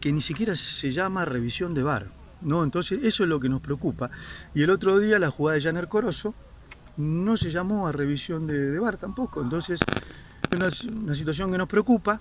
que 0.00 0.12
ni 0.12 0.22
siquiera 0.22 0.56
se 0.56 0.92
llama 0.92 1.24
revisión 1.24 1.74
de 1.74 1.82
VAR. 1.82 2.06
¿no? 2.40 2.62
Entonces 2.62 3.00
eso 3.02 3.24
es 3.24 3.28
lo 3.28 3.40
que 3.40 3.48
nos 3.48 3.60
preocupa. 3.60 4.10
Y 4.54 4.62
el 4.62 4.70
otro 4.70 4.98
día 4.98 5.18
la 5.18 5.30
jugada 5.30 5.56
de 5.56 5.62
Janer 5.62 5.88
Corozo 5.88 6.34
no 6.96 7.36
se 7.36 7.50
llamó 7.50 7.86
a 7.86 7.92
revisión 7.92 8.46
de, 8.46 8.70
de 8.70 8.78
VAR 8.78 8.96
tampoco. 8.96 9.42
Entonces 9.42 9.80
es 10.50 10.84
una, 10.84 11.14
situación 11.14 11.50
que 11.50 11.58
nos 11.58 11.68
preocupa. 11.68 12.20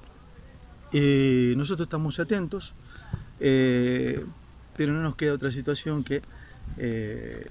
Eh, 0.92 1.54
nosotros 1.58 1.88
estamos 1.88 2.20
atentos, 2.20 2.74
eh, 3.40 4.24
pero 4.76 4.94
no 4.94 5.02
nos 5.02 5.16
queda 5.16 5.34
otra 5.34 5.52
situación 5.52 6.04
que 6.04 6.22
eh, 6.78 7.48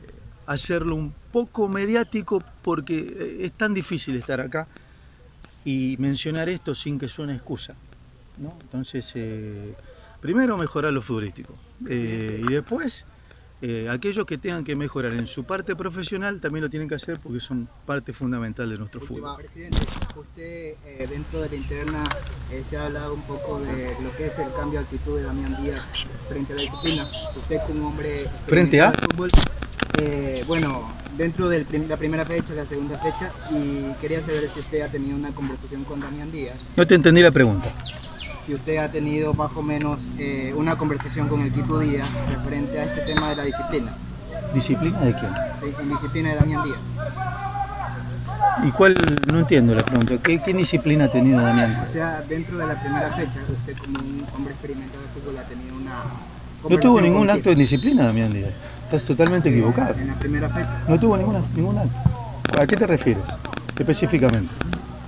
hacerlo 0.46 0.94
un 0.94 1.12
poco 1.32 1.68
mediático 1.68 2.42
porque 2.62 3.38
es 3.40 3.52
tan 3.52 3.74
difícil 3.74 4.16
estar 4.16 4.40
acá 4.40 4.66
y 5.64 5.96
mencionar 5.98 6.48
esto 6.48 6.74
sin 6.74 6.98
que 6.98 7.08
suene 7.08 7.34
excusa. 7.34 7.74
¿no? 8.38 8.56
Entonces, 8.60 9.14
primero 10.20 10.56
mejorar 10.56 10.92
lo 10.92 11.02
futbolístico 11.02 11.54
y 11.88 12.52
después 12.52 13.04
eh, 13.62 13.88
aquellos 13.88 14.26
que 14.26 14.38
tengan 14.38 14.64
que 14.64 14.74
mejorar 14.74 15.14
en 15.14 15.28
su 15.28 15.44
parte 15.44 15.76
profesional 15.76 16.40
también 16.40 16.64
lo 16.64 16.68
tienen 16.70 16.88
que 16.88 16.96
hacer 16.96 17.20
porque 17.20 17.38
son 17.38 17.68
parte 17.86 18.12
fundamental 18.12 18.68
de 18.68 18.76
nuestro 18.76 19.00
fútbol. 19.00 19.36
Presidente, 19.36 19.78
usted 20.16 20.74
eh, 20.84 21.06
dentro 21.08 21.40
de 21.42 21.48
la 21.48 21.54
interna 21.54 22.04
eh, 22.50 22.64
se 22.68 22.76
ha 22.76 22.86
hablado 22.86 23.14
un 23.14 23.22
poco 23.22 23.60
de 23.60 23.94
lo 24.02 24.14
que 24.16 24.26
es 24.26 24.38
el 24.38 24.52
cambio 24.56 24.80
de 24.80 24.84
actitud 24.86 25.16
de 25.16 25.22
Damián 25.22 25.62
Díaz 25.62 25.80
frente 26.28 26.52
a 26.52 26.56
la 26.56 26.62
disciplina. 26.62 27.06
Usted 27.36 27.58
como 27.68 27.88
hombre 27.88 28.26
¿Frente 28.46 28.80
a? 28.80 28.92
fútbol, 28.92 29.30
eh, 30.00 30.42
bueno, 30.46 30.90
dentro 31.16 31.48
de 31.48 31.64
la 31.88 31.96
primera 31.96 32.24
fecha, 32.24 32.54
la 32.54 32.66
segunda 32.66 32.98
fecha, 32.98 33.30
y 33.50 33.92
quería 34.00 34.20
saber 34.22 34.48
si 34.52 34.58
usted 34.58 34.80
ha 34.80 34.88
tenido 34.88 35.16
una 35.16 35.30
conversación 35.30 35.84
con 35.84 36.00
Damián 36.00 36.32
Díaz, 36.32 36.56
No 36.76 36.84
te 36.84 36.96
entendí 36.96 37.22
la 37.22 37.30
pregunta. 37.30 37.72
Si 38.46 38.54
usted 38.54 38.76
ha 38.78 38.90
tenido 38.90 39.34
más 39.34 39.50
o 39.54 39.62
menos 39.62 39.98
eh, 40.18 40.52
una 40.56 40.76
conversación 40.76 41.28
con 41.28 41.42
el 41.42 41.52
Quito 41.52 41.78
Díaz 41.78 42.08
referente 42.28 42.78
a 42.78 42.84
este 42.84 43.02
tema 43.02 43.30
de 43.30 43.36
la 43.36 43.42
disciplina, 43.44 43.92
¿Disciplina 44.54 45.00
de 45.00 45.14
quién? 45.14 45.32
en 45.80 45.88
disciplina 45.88 46.30
de 46.30 46.34
Damián 46.36 46.64
Díaz. 46.64 46.78
¿Y 48.64 48.70
cuál? 48.72 48.94
No 49.32 49.38
entiendo 49.38 49.74
la 49.74 49.82
pregunta. 49.82 50.14
¿Qué, 50.22 50.42
qué 50.42 50.52
disciplina 50.52 51.04
ha 51.04 51.08
tenido 51.08 51.40
Damián? 51.40 51.84
O 51.88 51.92
sea, 51.92 52.22
dentro 52.28 52.58
de 52.58 52.66
la 52.66 52.78
primera 52.80 53.10
fecha, 53.12 53.38
usted 53.48 53.76
como 53.78 53.98
un 53.98 54.26
hombre 54.34 54.52
experimentado 54.52 55.00
de 55.02 55.20
fútbol 55.20 55.38
ha 55.38 55.44
tenido 55.44 55.76
una... 55.76 56.02
No 56.68 56.78
tuvo 56.78 57.00
ningún 57.00 57.30
acto 57.30 57.48
de 57.50 57.56
disciplina, 57.56 58.04
Damián 58.06 58.32
Díaz. 58.32 58.50
Estás 58.84 59.04
totalmente 59.04 59.48
equivocado. 59.48 59.94
En 59.94 60.08
la 60.08 60.14
primera 60.18 60.48
fecha. 60.48 60.82
No 60.86 60.98
tuvo 60.98 61.16
ninguna, 61.16 61.40
ningún 61.56 61.78
acto. 61.78 62.60
¿A 62.60 62.66
qué 62.66 62.76
te 62.76 62.86
refieres 62.86 63.24
específicamente? 63.78 64.52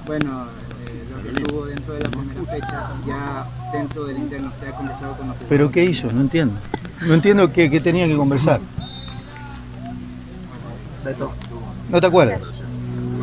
Bueno, 0.06 0.46
eh, 0.86 1.04
lo 1.10 1.22
que 1.22 1.42
tuvo 1.42 1.66
dentro 1.66 1.94
de 1.94 2.00
la 2.00 2.08
primera 2.08 2.33
fecha, 2.54 2.88
ya 3.06 3.46
dentro 3.72 4.04
del 4.04 4.18
interno 4.18 4.48
usted 4.48 4.68
ha 4.68 4.72
conversado 4.72 5.14
con 5.14 5.28
los 5.28 5.36
¿Pero 5.48 5.70
qué 5.70 5.84
hizo? 5.84 6.10
No 6.12 6.20
entiendo. 6.20 6.54
No 7.02 7.14
entiendo 7.14 7.52
qué, 7.52 7.70
qué 7.70 7.80
tenía 7.80 8.06
que 8.06 8.16
conversar. 8.16 8.60
¿No 11.90 12.00
te 12.00 12.06
acuerdas? 12.06 12.40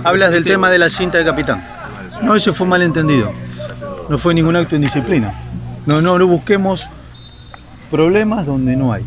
Hablas 0.03 0.31
del 0.31 0.43
tema 0.43 0.69
de 0.69 0.79
la 0.79 0.89
cinta 0.89 1.17
del 1.17 1.25
capitán. 1.25 1.63
No, 2.21 2.35
eso 2.35 2.53
fue 2.53 2.65
un 2.65 2.69
malentendido. 2.69 3.31
No 4.09 4.17
fue 4.17 4.33
ningún 4.33 4.55
acto 4.55 4.71
de 4.71 4.77
indisciplina. 4.77 5.33
No, 5.85 6.01
no, 6.01 6.19
no 6.19 6.27
busquemos 6.27 6.87
problemas 7.89 8.45
donde 8.45 8.75
no 8.75 8.93
hay. 8.93 9.03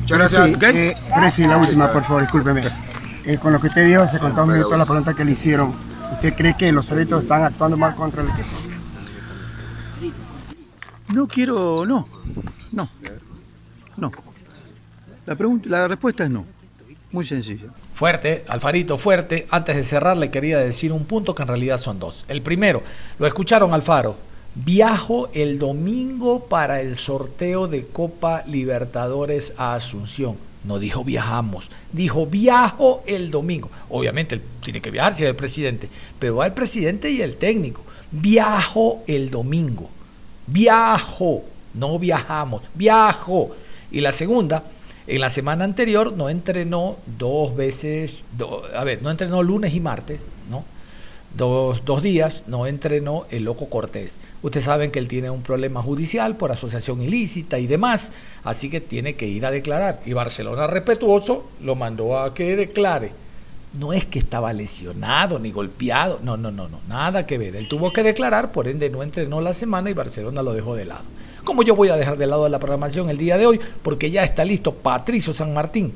Muchas 0.00 0.18
gracias. 0.18 0.62
Eh, 0.62 0.94
Presi, 1.14 1.46
la 1.46 1.58
última, 1.58 1.92
por 1.92 2.04
favor, 2.04 2.22
discúlpeme. 2.22 2.62
Eh, 3.24 3.38
con 3.38 3.52
lo 3.52 3.60
que 3.60 3.66
usted 3.66 3.86
dijo, 3.86 4.06
se 4.06 4.18
contó 4.18 4.44
un 4.44 4.52
minuto 4.52 4.76
la 4.76 4.86
pregunta 4.86 5.14
que 5.14 5.24
le 5.24 5.32
hicieron. 5.32 5.74
¿Usted 6.12 6.34
cree 6.34 6.56
que 6.56 6.70
los 6.72 6.90
árbitros 6.92 7.22
están 7.22 7.42
actuando 7.42 7.76
mal 7.76 7.94
contra 7.96 8.22
el 8.22 8.28
equipo? 8.28 8.65
No 11.08 11.28
quiero, 11.28 11.86
no, 11.86 12.08
no, 12.72 12.90
no. 13.96 14.10
La, 15.24 15.36
pregunta, 15.36 15.68
la 15.68 15.88
respuesta 15.88 16.24
es 16.24 16.30
no. 16.30 16.44
Muy 17.12 17.24
sencilla. 17.24 17.68
Fuerte, 17.94 18.44
Alfarito, 18.48 18.98
fuerte. 18.98 19.46
Antes 19.50 19.76
de 19.76 19.84
cerrar, 19.84 20.16
le 20.16 20.30
quería 20.30 20.58
decir 20.58 20.92
un 20.92 21.04
punto 21.04 21.34
que 21.34 21.42
en 21.42 21.48
realidad 21.48 21.78
son 21.78 21.98
dos. 21.98 22.24
El 22.28 22.42
primero, 22.42 22.82
lo 23.18 23.26
escucharon 23.26 23.72
Alfaro. 23.72 24.16
Viajo 24.54 25.30
el 25.34 25.58
domingo 25.58 26.46
para 26.46 26.80
el 26.80 26.96
sorteo 26.96 27.68
de 27.68 27.86
Copa 27.86 28.42
Libertadores 28.46 29.52
a 29.56 29.74
Asunción. 29.74 30.36
No 30.64 30.78
dijo 30.80 31.04
viajamos, 31.04 31.70
dijo 31.92 32.26
viajo 32.26 33.04
el 33.06 33.30
domingo. 33.30 33.70
Obviamente 33.88 34.40
tiene 34.64 34.80
que 34.80 34.90
viajar 34.90 35.14
si 35.14 35.22
es 35.22 35.28
el 35.28 35.36
presidente, 35.36 35.88
pero 36.18 36.36
va 36.36 36.46
el 36.46 36.54
presidente 36.54 37.10
y 37.10 37.22
el 37.22 37.36
técnico. 37.36 37.84
Viajo 38.10 39.04
el 39.06 39.30
domingo. 39.30 39.90
Viajo, 40.46 41.44
no 41.74 41.98
viajamos, 41.98 42.62
viajo. 42.74 43.50
Y 43.90 44.00
la 44.00 44.12
segunda, 44.12 44.62
en 45.06 45.20
la 45.20 45.28
semana 45.28 45.64
anterior 45.64 46.12
no 46.12 46.28
entrenó 46.28 46.96
dos 47.18 47.54
veces, 47.56 48.24
a 48.74 48.84
ver, 48.84 49.02
no 49.02 49.10
entrenó 49.10 49.42
lunes 49.42 49.74
y 49.74 49.80
martes, 49.80 50.20
¿no? 50.50 50.64
Dos, 51.36 51.84
dos 51.84 52.02
días 52.02 52.44
no 52.46 52.66
entrenó 52.66 53.26
el 53.30 53.44
loco 53.44 53.68
Cortés. 53.68 54.16
Ustedes 54.42 54.64
saben 54.64 54.90
que 54.90 54.98
él 54.98 55.08
tiene 55.08 55.28
un 55.28 55.42
problema 55.42 55.82
judicial 55.82 56.36
por 56.36 56.50
asociación 56.50 57.02
ilícita 57.02 57.58
y 57.58 57.66
demás, 57.66 58.12
así 58.44 58.70
que 58.70 58.80
tiene 58.80 59.14
que 59.14 59.26
ir 59.26 59.44
a 59.44 59.50
declarar. 59.50 60.00
Y 60.06 60.12
Barcelona, 60.12 60.66
respetuoso, 60.66 61.50
lo 61.62 61.74
mandó 61.74 62.18
a 62.18 62.32
que 62.32 62.56
declare. 62.56 63.25
No 63.78 63.92
es 63.92 64.06
que 64.06 64.18
estaba 64.18 64.52
lesionado 64.52 65.38
ni 65.38 65.50
golpeado, 65.50 66.20
no, 66.22 66.36
no, 66.36 66.50
no, 66.50 66.68
no, 66.68 66.80
nada 66.88 67.26
que 67.26 67.38
ver. 67.38 67.56
Él 67.56 67.68
tuvo 67.68 67.92
que 67.92 68.02
declarar, 68.02 68.52
por 68.52 68.68
ende 68.68 68.88
no 68.90 69.02
entrenó 69.02 69.40
la 69.40 69.52
semana 69.52 69.90
y 69.90 69.94
Barcelona 69.94 70.42
lo 70.42 70.54
dejó 70.54 70.74
de 70.74 70.86
lado. 70.86 71.04
Como 71.44 71.62
yo 71.62 71.76
voy 71.76 71.90
a 71.90 71.96
dejar 71.96 72.16
de 72.16 72.26
lado 72.26 72.48
la 72.48 72.58
programación 72.58 73.08
el 73.10 73.18
día 73.18 73.36
de 73.36 73.46
hoy, 73.46 73.60
porque 73.82 74.10
ya 74.10 74.24
está 74.24 74.44
listo 74.44 74.74
Patricio 74.74 75.32
San 75.32 75.54
Martín 75.54 75.92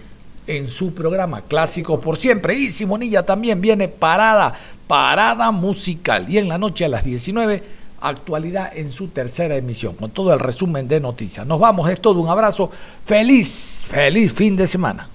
en 0.47 0.69
su 0.69 0.95
programa 0.95 1.43
Clásico 1.43 2.01
por 2.01 2.17
Siempre. 2.17 2.55
Y 2.55 2.69
Simonilla 2.69 3.25
también 3.25 3.61
viene 3.61 3.89
parada, 3.89 4.55
parada 4.87 5.51
musical. 5.51 6.27
Y 6.29 6.39
en 6.39 6.49
la 6.49 6.59
noche 6.59 6.85
a 6.85 6.89
las 6.89 7.05
19, 7.05 7.63
actualidad 8.01 8.77
en 8.77 8.91
su 8.91 9.09
tercera 9.09 9.57
emisión, 9.57 9.95
con 9.95 10.11
todo 10.11 10.33
el 10.33 10.41
resumen 10.41 10.89
de 10.89 11.01
noticias. 11.01 11.47
Nos 11.47 11.61
vamos, 11.61 11.89
es 11.91 12.01
todo 12.01 12.21
un 12.21 12.29
abrazo. 12.29 12.71
Feliz, 13.05 13.85
feliz 13.87 14.33
fin 14.33 14.57
de 14.57 14.67
semana. 14.67 15.09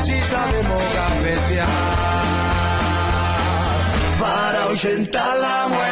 Si 0.00 0.12
gambetear 4.82 5.12
para 5.12 5.22
ahuyentar 5.22 5.38
la 5.38 5.68
muerte. 5.68 5.91